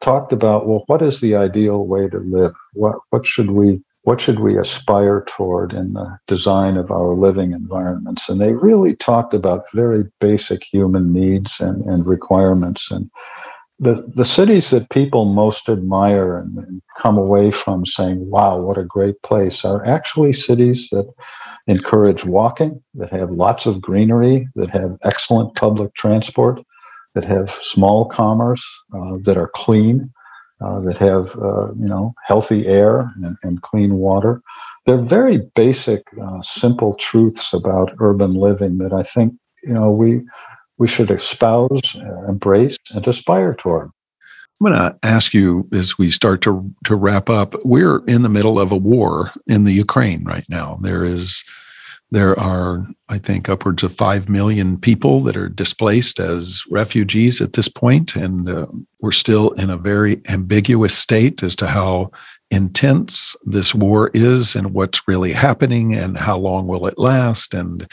talked 0.00 0.32
about 0.32 0.66
well, 0.66 0.84
what 0.86 1.02
is 1.02 1.20
the 1.20 1.34
ideal 1.34 1.86
way 1.86 2.08
to 2.08 2.18
live? 2.18 2.54
What 2.74 2.96
what 3.10 3.26
should 3.26 3.50
we 3.50 3.82
what 4.04 4.20
should 4.20 4.40
we 4.40 4.56
aspire 4.56 5.22
toward 5.26 5.72
in 5.72 5.92
the 5.92 6.18
design 6.26 6.76
of 6.76 6.90
our 6.90 7.14
living 7.14 7.52
environments? 7.52 8.28
And 8.28 8.40
they 8.40 8.54
really 8.54 8.96
talked 8.96 9.34
about 9.34 9.70
very 9.74 10.04
basic 10.18 10.64
human 10.64 11.12
needs 11.12 11.60
and, 11.60 11.82
and 11.84 12.06
requirements. 12.06 12.90
And 12.90 13.10
the, 13.78 14.10
the 14.14 14.24
cities 14.24 14.70
that 14.70 14.88
people 14.90 15.26
most 15.26 15.68
admire 15.68 16.38
and, 16.38 16.56
and 16.56 16.82
come 16.96 17.18
away 17.18 17.50
from 17.50 17.84
saying, 17.84 18.30
wow, 18.30 18.58
what 18.58 18.78
a 18.78 18.84
great 18.84 19.20
place, 19.22 19.64
are 19.64 19.84
actually 19.84 20.32
cities 20.32 20.88
that 20.90 21.12
encourage 21.66 22.24
walking, 22.24 22.82
that 22.94 23.10
have 23.10 23.30
lots 23.30 23.66
of 23.66 23.82
greenery, 23.82 24.48
that 24.54 24.70
have 24.70 24.96
excellent 25.04 25.54
public 25.54 25.92
transport, 25.94 26.60
that 27.14 27.24
have 27.24 27.50
small 27.50 28.06
commerce, 28.06 28.64
uh, 28.94 29.16
that 29.22 29.36
are 29.36 29.50
clean, 29.54 30.10
uh, 30.60 30.80
that 30.80 30.96
have 30.98 31.36
uh, 31.36 31.72
you 31.74 31.86
know 31.86 32.12
healthy 32.24 32.66
air 32.66 33.10
and, 33.16 33.36
and, 33.42 33.62
clean 33.62 33.94
water. 33.94 34.42
They're 34.86 35.02
very 35.02 35.38
basic, 35.54 36.02
simple 36.42 36.94
truths 36.94 37.52
about 37.52 37.94
urban 38.00 38.34
living 38.34 38.78
that 38.78 38.92
I 38.92 39.02
think 39.02 39.34
you 39.62 39.72
know 39.72 39.90
we 39.90 40.22
we 40.78 40.88
should 40.88 41.10
espouse, 41.10 41.96
embrace, 42.28 42.76
and 42.92 43.06
aspire 43.06 43.54
toward. 43.54 43.90
I'm 44.60 44.72
going 44.72 44.78
to 44.78 44.98
ask 45.04 45.34
you 45.34 45.68
as 45.72 45.98
we 45.98 46.10
start 46.10 46.42
to 46.42 46.68
to 46.84 46.96
wrap 46.96 47.30
up. 47.30 47.54
We're 47.64 48.04
in 48.06 48.22
the 48.22 48.28
middle 48.28 48.58
of 48.58 48.72
a 48.72 48.76
war 48.76 49.32
in 49.46 49.64
the 49.64 49.72
Ukraine 49.72 50.24
right 50.24 50.44
now. 50.48 50.78
There 50.82 51.04
is 51.04 51.44
there 52.10 52.38
are, 52.38 52.86
I 53.08 53.18
think, 53.18 53.48
upwards 53.48 53.82
of 53.82 53.92
5 53.92 54.28
million 54.28 54.78
people 54.78 55.20
that 55.22 55.36
are 55.36 55.48
displaced 55.48 56.18
as 56.20 56.64
refugees 56.70 57.40
at 57.40 57.52
this 57.52 57.68
point, 57.68 58.16
and 58.16 58.48
uh, 58.48 58.66
we're 59.00 59.12
still 59.12 59.50
in 59.52 59.68
a 59.68 59.76
very 59.76 60.22
ambiguous 60.28 60.96
state 60.96 61.42
as 61.42 61.54
to 61.56 61.66
how 61.66 62.10
intense 62.50 63.36
this 63.44 63.74
war 63.74 64.10
is 64.14 64.56
and 64.56 64.72
what's 64.72 65.06
really 65.06 65.32
happening 65.32 65.94
and 65.94 66.16
how 66.16 66.38
long 66.38 66.66
will 66.66 66.86
it 66.86 66.98
last. 66.98 67.52
And 67.52 67.86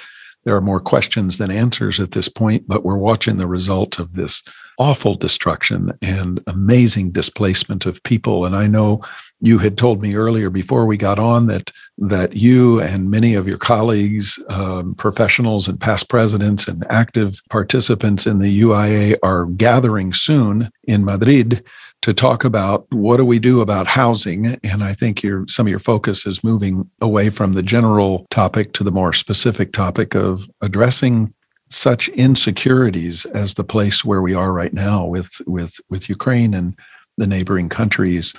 there 0.46 0.56
are 0.56 0.62
more 0.62 0.80
questions 0.80 1.38
than 1.38 1.52
answers 1.52 2.00
at 2.00 2.12
this 2.12 2.30
point, 2.30 2.68
but 2.68 2.86
we're 2.86 2.96
watching 2.96 3.38
the 3.38 3.48
result 3.48 4.00
of 4.00 4.14
this 4.14 4.44
awful 4.78 5.16
destruction 5.16 5.92
and 6.02 6.42
amazing 6.48 7.12
displacement 7.12 7.86
of 7.86 8.04
people. 8.04 8.46
And 8.46 8.56
I 8.56 8.68
know 8.68 9.02
you 9.42 9.58
had 9.58 9.78
told 9.78 10.02
me 10.02 10.16
earlier 10.16 10.50
before 10.50 10.86
we 10.86 10.98
got 10.98 11.20
on 11.20 11.48
that 11.48 11.72
that 11.98 12.36
you 12.36 12.82
and 12.82 13.10
many 13.10 13.36
of 13.36 13.48
your 13.48 13.58
colleagues, 13.58 14.38
um, 14.50 14.96
professionals 14.96 15.68
and 15.68 15.80
past 15.80 16.10
presidents 16.10 16.68
and 16.68 16.86
active 16.90 17.42
participants 17.50 18.28
in 18.28 18.40
the 18.40 18.62
UIA 18.62 19.18
are 19.24 19.46
gathering 19.46 20.14
soon 20.14 20.70
in 20.84 21.06
Madrid 21.06 21.64
to 22.06 22.14
talk 22.14 22.44
about 22.44 22.86
what 22.92 23.18
do 23.18 23.26
we 23.26 23.40
do 23.40 23.62
about 23.62 23.88
housing. 23.88 24.60
And 24.64 24.84
I 24.84 24.94
think 24.94 25.24
your 25.24 25.44
some 25.48 25.66
of 25.66 25.72
your 25.72 25.80
focus 25.80 26.28
is 26.28 26.44
moving 26.44 26.88
away 27.02 27.32
from 27.32 27.54
the 27.54 27.64
general 27.64 28.28
topic 28.30 28.74
to 28.74 28.84
the 28.84 28.92
more 28.92 29.12
specific 29.12 29.74
topic 29.74 30.14
of 30.14 30.48
addressing 30.62 31.34
such 31.72 32.10
insecurities 32.10 33.26
as 33.26 33.56
the 33.56 33.64
place 33.64 34.06
where 34.06 34.22
we 34.22 34.36
are 34.36 34.54
right 34.54 34.72
now 34.72 35.04
with 35.04 35.42
with 35.48 35.80
with 35.90 36.08
Ukraine 36.08 36.54
and 36.54 36.76
the 37.18 37.26
neighboring 37.26 37.70
countries. 37.70 38.36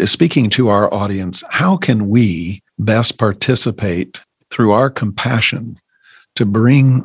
Uh, 0.00 0.06
speaking 0.06 0.48
to 0.48 0.70
our 0.70 0.92
audience, 0.92 1.44
how 1.50 1.76
can 1.76 2.08
we 2.08 2.62
best 2.78 3.18
participate 3.18 4.22
through 4.50 4.72
our 4.72 4.88
compassion 4.88 5.76
to 6.36 6.46
bring 6.46 7.04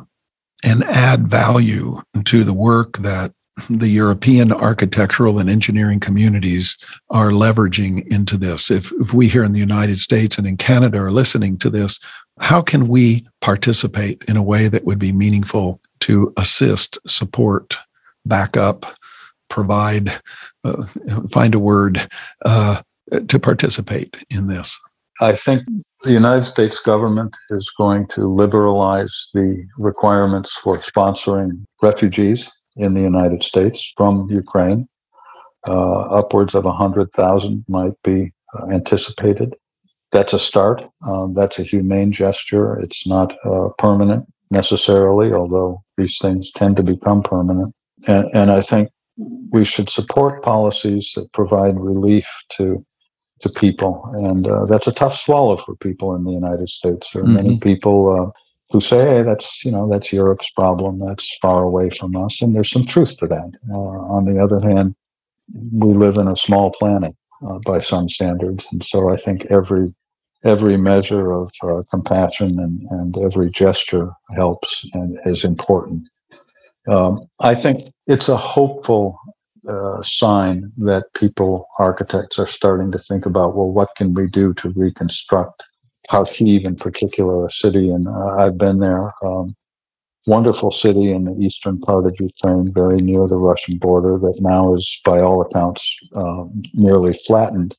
and 0.64 0.82
add 0.84 1.28
value 1.28 2.00
to 2.24 2.42
the 2.42 2.54
work 2.54 2.96
that 3.00 3.34
the 3.70 3.88
European 3.88 4.52
architectural 4.52 5.38
and 5.38 5.48
engineering 5.48 5.98
communities 5.98 6.76
are 7.10 7.30
leveraging 7.30 8.06
into 8.08 8.36
this. 8.36 8.70
If, 8.70 8.92
if 9.00 9.14
we 9.14 9.28
here 9.28 9.44
in 9.44 9.52
the 9.52 9.60
United 9.60 9.98
States 9.98 10.36
and 10.36 10.46
in 10.46 10.56
Canada 10.56 10.98
are 10.98 11.10
listening 11.10 11.56
to 11.58 11.70
this, 11.70 11.98
how 12.40 12.60
can 12.60 12.86
we 12.86 13.26
participate 13.40 14.22
in 14.28 14.36
a 14.36 14.42
way 14.42 14.68
that 14.68 14.84
would 14.84 14.98
be 14.98 15.12
meaningful 15.12 15.80
to 16.00 16.32
assist, 16.36 16.98
support, 17.06 17.78
back 18.26 18.56
up, 18.56 18.84
provide, 19.48 20.12
uh, 20.64 20.82
find 21.30 21.54
a 21.54 21.58
word 21.58 22.06
uh, 22.44 22.82
to 23.28 23.38
participate 23.38 24.22
in 24.28 24.48
this? 24.48 24.78
I 25.20 25.34
think 25.34 25.62
the 26.02 26.12
United 26.12 26.44
States 26.44 26.78
government 26.80 27.34
is 27.48 27.70
going 27.78 28.06
to 28.08 28.22
liberalize 28.22 29.28
the 29.32 29.64
requirements 29.78 30.52
for 30.62 30.76
sponsoring 30.78 31.64
refugees 31.80 32.50
in 32.76 32.94
the 32.94 33.00
United 33.00 33.42
States 33.42 33.92
from 33.96 34.28
Ukraine. 34.30 34.88
Uh, 35.66 36.00
upwards 36.20 36.54
of 36.54 36.64
100,000 36.64 37.64
might 37.68 37.94
be 38.04 38.32
uh, 38.54 38.66
anticipated. 38.70 39.56
That's 40.12 40.32
a 40.32 40.38
start. 40.38 40.84
Um, 41.10 41.34
that's 41.34 41.58
a 41.58 41.64
humane 41.64 42.12
gesture. 42.12 42.78
It's 42.80 43.06
not 43.06 43.34
uh, 43.44 43.70
permanent. 43.78 44.26
necessarily, 44.50 45.32
although 45.32 45.82
these 45.96 46.18
things 46.22 46.52
tend 46.52 46.76
to 46.76 46.82
become 46.82 47.22
permanent. 47.22 47.74
And, 48.06 48.30
and 48.32 48.50
I 48.52 48.60
think 48.60 48.90
we 49.50 49.64
should 49.64 49.90
support 49.90 50.44
policies 50.44 51.12
that 51.16 51.32
provide 51.32 51.78
relief 51.78 52.28
to 52.56 52.84
to 53.40 53.50
people, 53.50 54.10
and 54.14 54.46
uh, 54.46 54.64
that's 54.64 54.86
a 54.86 54.92
tough 54.92 55.14
swallow 55.14 55.58
for 55.58 55.76
people 55.76 56.14
in 56.14 56.24
the 56.24 56.32
United 56.32 56.70
States. 56.70 57.10
There 57.10 57.22
are 57.22 57.26
mm-hmm. 57.26 57.34
many 57.34 57.58
people 57.58 58.08
uh, 58.08 58.30
who 58.70 58.80
say, 58.80 59.04
"Hey, 59.04 59.22
that's 59.22 59.64
you 59.64 59.70
know 59.70 59.88
that's 59.88 60.12
Europe's 60.12 60.50
problem. 60.50 60.98
That's 60.98 61.36
far 61.40 61.62
away 61.62 61.90
from 61.90 62.16
us," 62.16 62.42
and 62.42 62.54
there's 62.54 62.70
some 62.70 62.84
truth 62.84 63.16
to 63.18 63.26
that. 63.26 63.52
Uh, 63.70 64.00
on 64.16 64.24
the 64.24 64.38
other 64.38 64.60
hand, 64.60 64.94
we 65.72 65.94
live 65.94 66.16
in 66.18 66.28
a 66.28 66.36
small 66.36 66.72
planet 66.78 67.14
uh, 67.46 67.58
by 67.64 67.80
some 67.80 68.08
standards, 68.08 68.66
and 68.72 68.84
so 68.84 69.12
I 69.12 69.16
think 69.16 69.46
every 69.46 69.92
every 70.44 70.76
measure 70.76 71.32
of 71.32 71.50
uh, 71.62 71.82
compassion 71.90 72.58
and, 72.58 72.86
and 72.90 73.18
every 73.18 73.50
gesture 73.50 74.10
helps 74.36 74.84
and 74.92 75.18
is 75.26 75.44
important. 75.44 76.08
Um, 76.88 77.26
I 77.40 77.54
think 77.54 77.92
it's 78.06 78.28
a 78.28 78.36
hopeful 78.36 79.18
uh, 79.68 80.00
sign 80.02 80.72
that 80.78 81.12
people, 81.14 81.66
architects, 81.80 82.38
are 82.38 82.46
starting 82.46 82.92
to 82.92 82.98
think 82.98 83.26
about 83.26 83.56
well, 83.56 83.72
what 83.72 83.88
can 83.96 84.14
we 84.14 84.28
do 84.28 84.54
to 84.54 84.70
reconstruct 84.70 85.64
Kharkiv 86.10 86.64
in 86.64 86.76
particular, 86.76 87.46
a 87.46 87.50
city, 87.50 87.90
and 87.90 88.06
uh, 88.06 88.36
I've 88.38 88.58
been 88.58 88.78
there. 88.78 89.12
Um, 89.24 89.54
wonderful 90.26 90.72
city 90.72 91.12
in 91.12 91.24
the 91.24 91.36
eastern 91.44 91.78
part 91.80 92.06
of 92.06 92.14
Ukraine, 92.18 92.72
very 92.72 93.00
near 93.00 93.26
the 93.28 93.36
Russian 93.36 93.78
border, 93.78 94.18
that 94.18 94.38
now 94.40 94.74
is, 94.74 95.00
by 95.04 95.20
all 95.20 95.40
accounts, 95.40 95.96
um, 96.14 96.62
nearly 96.74 97.12
flattened 97.12 97.76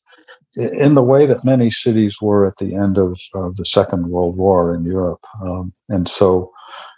in 0.58 0.96
the 0.96 1.04
way 1.04 1.28
that 1.28 1.46
many 1.46 1.70
cities 1.70 2.18
were 2.20 2.48
at 2.48 2.58
the 2.58 2.74
end 2.74 2.98
of, 2.98 3.18
the 3.56 3.66
Second 3.66 4.10
World 4.10 4.36
War 4.38 4.74
in 4.76 4.84
Europe. 4.84 5.24
Um, 5.44 5.72
and 5.90 6.10
so 6.10 6.52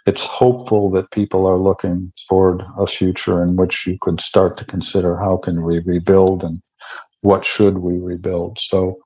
it's 0.06 0.24
hopeful 0.24 0.90
that 0.92 1.10
people 1.10 1.46
are 1.46 1.58
looking 1.58 2.12
toward 2.28 2.62
a 2.78 2.86
future 2.86 3.42
in 3.42 3.56
which 3.56 3.86
you 3.86 3.98
could 4.00 4.20
start 4.20 4.56
to 4.58 4.64
consider 4.64 5.16
how 5.16 5.36
can 5.36 5.62
we 5.62 5.80
rebuild 5.80 6.42
and 6.42 6.62
what 7.20 7.44
should 7.44 7.78
we 7.78 7.98
rebuild. 7.98 8.58
So 8.58 8.98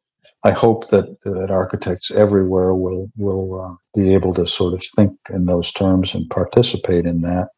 I 0.45 0.51
hope 0.51 0.91
that, 0.91 1.07
that 1.25 1.51
architects 1.51 2.11
everywhere 2.11 2.75
will 2.75 3.11
will 3.17 3.61
uh, 3.61 3.75
be 3.99 4.13
able 4.13 4.35
to 4.35 4.47
sort 4.47 4.75
of 4.75 4.85
think 4.95 5.13
in 5.31 5.47
those 5.47 5.73
terms 5.73 6.15
and 6.15 6.29
participate 6.29 7.07
in 7.07 7.23
that. 7.23 7.49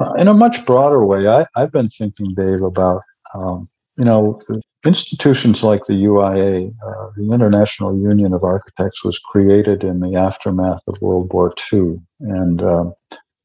Uh, 0.00 0.12
in 0.14 0.26
a 0.26 0.34
much 0.34 0.66
broader 0.66 1.04
way, 1.04 1.28
I, 1.28 1.46
I've 1.56 1.72
been 1.72 1.88
thinking, 1.88 2.34
Dave, 2.34 2.62
about 2.62 3.02
um, 3.34 3.68
you 3.96 4.04
know 4.04 4.40
institutions 4.84 5.62
like 5.62 5.84
the 5.86 5.94
UIA, 5.94 6.74
uh, 6.86 7.10
the 7.16 7.32
International 7.32 7.96
Union 7.96 8.32
of 8.32 8.42
Architects, 8.42 9.04
was 9.04 9.20
created 9.20 9.84
in 9.84 10.00
the 10.00 10.16
aftermath 10.16 10.82
of 10.88 11.00
World 11.00 11.32
War 11.32 11.54
II, 11.72 12.00
and 12.20 12.62
um, 12.62 12.94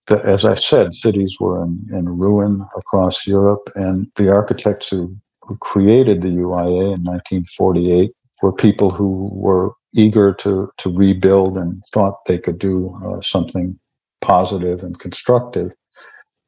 the, 0.08 0.20
as 0.26 0.46
I 0.46 0.56
said, 0.56 0.96
cities 0.96 1.38
were 1.40 1.64
in, 1.64 1.88
in 1.92 2.06
ruin 2.10 2.66
across 2.76 3.28
Europe, 3.28 3.70
and 3.76 4.12
the 4.16 4.32
architects 4.32 4.90
who, 4.90 5.16
who 5.42 5.58
created 5.58 6.22
the 6.22 6.30
UIA 6.30 6.96
in 6.96 7.04
1948 7.04 8.12
were 8.44 8.52
people 8.52 8.92
who 8.92 9.30
were 9.32 9.72
eager 9.94 10.34
to 10.34 10.70
to 10.78 10.94
rebuild 10.94 11.58
and 11.58 11.82
thought 11.94 12.26
they 12.28 12.38
could 12.38 12.60
do 12.60 12.96
uh, 13.04 13.22
something 13.22 13.80
positive 14.22 14.84
and 14.84 15.00
constructive. 15.00 15.72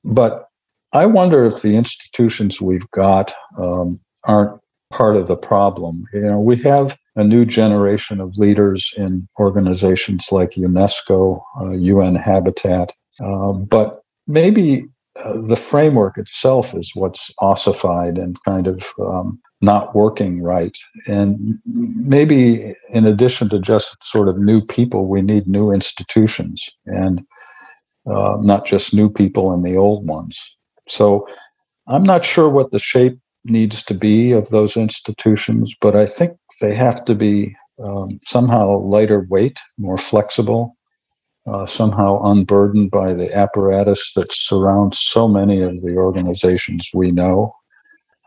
But 0.04 0.48
I 0.94 1.06
wonder 1.06 1.46
if 1.46 1.62
the 1.62 1.76
institutions 1.76 2.62
we've 2.62 2.90
got 2.92 3.34
um, 3.58 4.00
aren't 4.26 4.62
part 4.92 5.16
of 5.16 5.28
the 5.28 5.38
problem. 5.38 6.04
You 6.14 6.22
know, 6.22 6.40
we 6.40 6.58
have 6.64 6.98
a 7.16 7.24
new 7.24 7.46
generation 7.46 8.20
of 8.20 8.38
leaders 8.38 8.94
in 8.98 9.28
organizations 9.40 10.28
like 10.32 10.52
UNESCO, 10.52 11.42
uh, 11.62 11.72
UN 11.72 12.16
Habitat, 12.16 12.92
uh, 13.24 13.54
but 13.54 14.02
maybe 14.28 14.86
uh, 15.24 15.42
the 15.48 15.58
framework 15.58 16.18
itself 16.18 16.74
is 16.74 16.92
what's 16.94 17.32
ossified 17.40 18.18
and 18.18 18.38
kind 18.44 18.68
of 18.68 18.84
um, 19.00 19.40
not 19.62 19.96
working 19.96 20.44
right. 20.44 20.78
And 21.08 21.60
maybe 21.66 22.76
in 22.90 23.06
addition 23.06 23.50
to 23.50 23.60
just 23.60 24.04
sort 24.04 24.28
of 24.28 24.38
new 24.38 24.62
people, 24.62 25.08
we 25.08 25.22
need 25.22 25.48
new 25.48 25.72
institutions 25.72 26.64
and 26.86 27.22
uh, 28.06 28.38
not 28.42 28.66
just 28.66 28.94
new 28.94 29.10
people 29.10 29.52
and 29.54 29.64
the 29.64 29.78
old 29.78 30.08
ones. 30.08 30.38
So 30.88 31.28
I'm 31.88 32.04
not 32.04 32.26
sure 32.26 32.50
what 32.50 32.72
the 32.72 32.80
shape 32.80 33.18
needs 33.46 33.84
to 33.84 33.94
be 33.94 34.32
of 34.32 34.50
those 34.50 34.76
institutions, 34.76 35.74
but 35.80 35.96
I 35.96 36.06
think 36.06 36.38
they 36.62 36.74
have 36.74 37.06
to 37.06 37.16
be 37.16 37.56
um, 37.84 38.20
somehow 38.26 38.80
lighter 38.80 39.26
weight, 39.30 39.60
more 39.78 39.98
flexible, 39.98 40.76
uh, 41.48 41.66
somehow 41.66 42.22
unburdened 42.24 42.90
by 42.92 43.14
the 43.14 43.34
apparatus 43.36 44.14
that 44.16 44.32
surrounds 44.32 45.00
so 45.00 45.28
many 45.28 45.62
of 45.62 45.82
the 45.82 45.96
organizations 45.96 46.90
we 46.94 47.12
know. 47.12 47.56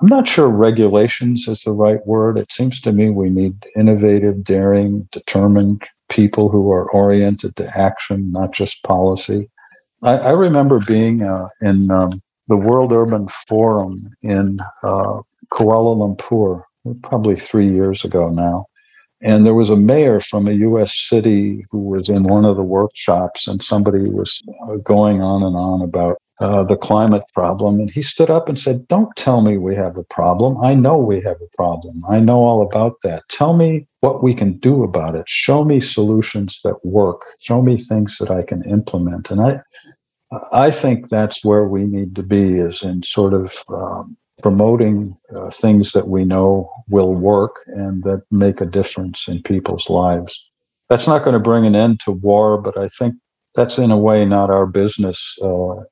I'm 0.00 0.08
not 0.08 0.28
sure 0.28 0.48
regulations 0.48 1.48
is 1.48 1.62
the 1.62 1.72
right 1.72 2.04
word. 2.06 2.38
It 2.38 2.52
seems 2.52 2.80
to 2.82 2.92
me 2.92 3.10
we 3.10 3.30
need 3.30 3.66
innovative, 3.76 4.44
daring, 4.44 5.08
determined 5.10 5.82
people 6.08 6.48
who 6.50 6.70
are 6.70 6.90
oriented 6.92 7.56
to 7.56 7.78
action, 7.78 8.30
not 8.30 8.52
just 8.52 8.84
policy. 8.84 9.50
I, 10.04 10.18
I 10.18 10.30
remember 10.30 10.80
being 10.86 11.22
uh, 11.22 11.48
in 11.60 11.90
um, 11.90 12.12
the 12.46 12.56
World 12.56 12.92
Urban 12.92 13.28
Forum 13.48 13.96
in 14.22 14.60
uh, 14.84 15.20
Kuala 15.52 15.96
Lumpur, 15.96 16.62
probably 17.02 17.36
three 17.36 17.68
years 17.68 18.04
ago 18.04 18.28
now. 18.28 18.66
And 19.20 19.44
there 19.44 19.54
was 19.54 19.70
a 19.70 19.76
mayor 19.76 20.20
from 20.20 20.46
a 20.46 20.52
U.S. 20.52 20.96
city 20.96 21.64
who 21.72 21.80
was 21.80 22.08
in 22.08 22.22
one 22.22 22.44
of 22.44 22.54
the 22.54 22.62
workshops, 22.62 23.48
and 23.48 23.60
somebody 23.62 24.08
was 24.08 24.40
uh, 24.62 24.76
going 24.76 25.22
on 25.22 25.42
and 25.42 25.56
on 25.56 25.82
about 25.82 26.22
uh, 26.40 26.62
the 26.62 26.76
climate 26.76 27.24
problem. 27.34 27.80
And 27.80 27.90
he 27.90 28.02
stood 28.02 28.30
up 28.30 28.48
and 28.48 28.58
said, 28.58 28.86
Don't 28.88 29.14
tell 29.16 29.40
me 29.40 29.56
we 29.56 29.74
have 29.74 29.96
a 29.96 30.04
problem. 30.04 30.56
I 30.62 30.74
know 30.74 30.96
we 30.96 31.20
have 31.22 31.36
a 31.42 31.56
problem. 31.56 32.02
I 32.08 32.20
know 32.20 32.38
all 32.44 32.62
about 32.62 32.96
that. 33.02 33.24
Tell 33.28 33.56
me 33.56 33.86
what 34.00 34.22
we 34.22 34.34
can 34.34 34.58
do 34.58 34.84
about 34.84 35.14
it. 35.14 35.28
Show 35.28 35.64
me 35.64 35.80
solutions 35.80 36.60
that 36.64 36.84
work. 36.84 37.22
Show 37.40 37.62
me 37.62 37.76
things 37.76 38.18
that 38.18 38.30
I 38.30 38.42
can 38.42 38.62
implement. 38.64 39.30
And 39.30 39.40
I, 39.40 39.60
I 40.52 40.70
think 40.70 41.08
that's 41.08 41.44
where 41.44 41.64
we 41.64 41.84
need 41.84 42.14
to 42.16 42.22
be 42.22 42.58
is 42.58 42.82
in 42.82 43.02
sort 43.02 43.34
of 43.34 43.56
um, 43.68 44.16
promoting 44.42 45.16
uh, 45.34 45.50
things 45.50 45.92
that 45.92 46.08
we 46.08 46.24
know 46.24 46.70
will 46.88 47.14
work 47.14 47.56
and 47.66 48.04
that 48.04 48.22
make 48.30 48.60
a 48.60 48.66
difference 48.66 49.26
in 49.26 49.42
people's 49.42 49.90
lives. 49.90 50.44
That's 50.88 51.06
not 51.06 51.24
going 51.24 51.34
to 51.34 51.40
bring 51.40 51.66
an 51.66 51.74
end 51.74 52.00
to 52.00 52.12
war, 52.12 52.58
but 52.58 52.78
I 52.78 52.88
think 52.88 53.14
that's 53.54 53.78
in 53.78 53.90
a 53.90 53.98
way 53.98 54.24
not 54.24 54.50
our 54.50 54.66
business. 54.66 55.36
Uh, 55.42 55.82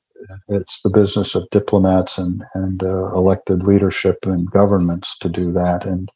it's 0.49 0.83
the 0.83 0.91
business 0.91 1.35
of 1.35 1.49
diplomats 1.51 2.19
and, 2.19 2.45
and 2.55 2.83
uh, 2.83 3.13
elected 3.15 3.63
leadership 3.63 4.19
and 4.25 4.51
governments 4.51 5.17
to 5.19 5.29
do 5.29 5.53
that, 5.53 5.85
and 5.85 6.09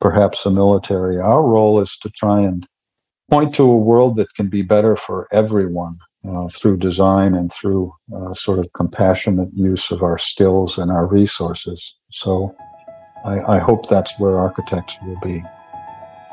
perhaps 0.00 0.44
the 0.44 0.50
military. 0.50 1.18
Our 1.18 1.42
role 1.42 1.80
is 1.80 1.96
to 2.02 2.10
try 2.10 2.40
and 2.40 2.66
point 3.30 3.54
to 3.54 3.62
a 3.62 3.76
world 3.76 4.16
that 4.16 4.34
can 4.34 4.48
be 4.48 4.62
better 4.62 4.96
for 4.96 5.28
everyone 5.32 5.96
uh, 6.28 6.48
through 6.48 6.76
design 6.76 7.34
and 7.34 7.52
through 7.52 7.92
uh, 8.16 8.34
sort 8.34 8.58
of 8.58 8.72
compassionate 8.74 9.50
use 9.54 9.90
of 9.90 10.02
our 10.02 10.18
skills 10.18 10.78
and 10.78 10.90
our 10.90 11.06
resources. 11.06 11.94
So 12.10 12.54
I, 13.24 13.40
I 13.40 13.58
hope 13.58 13.88
that's 13.88 14.18
where 14.18 14.38
architects 14.38 14.96
will 15.04 15.20
be. 15.20 15.42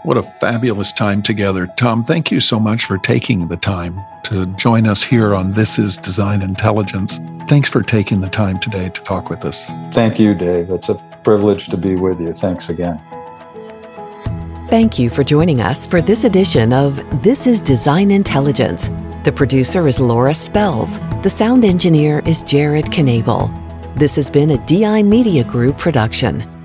What 0.04 0.18
a 0.18 0.24
fabulous 0.24 0.94
time 0.94 1.22
together. 1.22 1.68
Tom, 1.76 2.04
thank 2.04 2.32
you 2.32 2.40
so 2.40 2.60
much 2.60 2.86
for 2.86 2.98
taking 2.98 3.48
the 3.48 3.58
time 3.58 4.00
to 4.24 4.46
join 4.56 4.88
us 4.88 5.04
here 5.04 5.34
on 5.34 5.52
This 5.52 5.80
is 5.80 5.98
Design 5.98 6.42
Intelligence. 6.44 7.20
Thanks 7.48 7.70
for 7.70 7.82
taking 7.82 8.20
the 8.20 8.30
time 8.30 8.60
today 8.60 8.90
to 8.90 9.02
talk 9.02 9.30
with 9.30 9.44
us. 9.44 9.66
Thank 9.92 10.20
you, 10.20 10.34
Dave. 10.34 10.70
It's 10.70 10.90
a 10.90 10.96
privilege 11.24 11.68
to 11.70 11.78
be 11.78 11.96
with 11.96 12.22
you. 12.22 12.32
Thanks 12.34 12.70
again. 12.70 13.02
Thank 14.70 15.00
you 15.00 15.10
for 15.10 15.24
joining 15.24 15.62
us 15.62 15.88
for 15.88 16.02
this 16.02 16.24
edition 16.24 16.74
of 16.74 16.98
This 17.24 17.48
is 17.48 17.60
Design 17.60 18.12
Intelligence. 18.12 18.90
The 19.24 19.34
producer 19.36 19.88
is 19.88 20.00
Laura 20.00 20.34
Spells. 20.34 21.00
The 21.24 21.30
sound 21.30 21.66
engineer 21.66 22.20
is 22.20 22.44
Jared 22.44 22.92
Knable. 22.92 23.50
This 23.96 24.16
has 24.16 24.30
been 24.30 24.52
a 24.52 24.66
DI 24.68 25.04
Media 25.04 25.44
Group 25.44 25.78
production. 25.78 26.57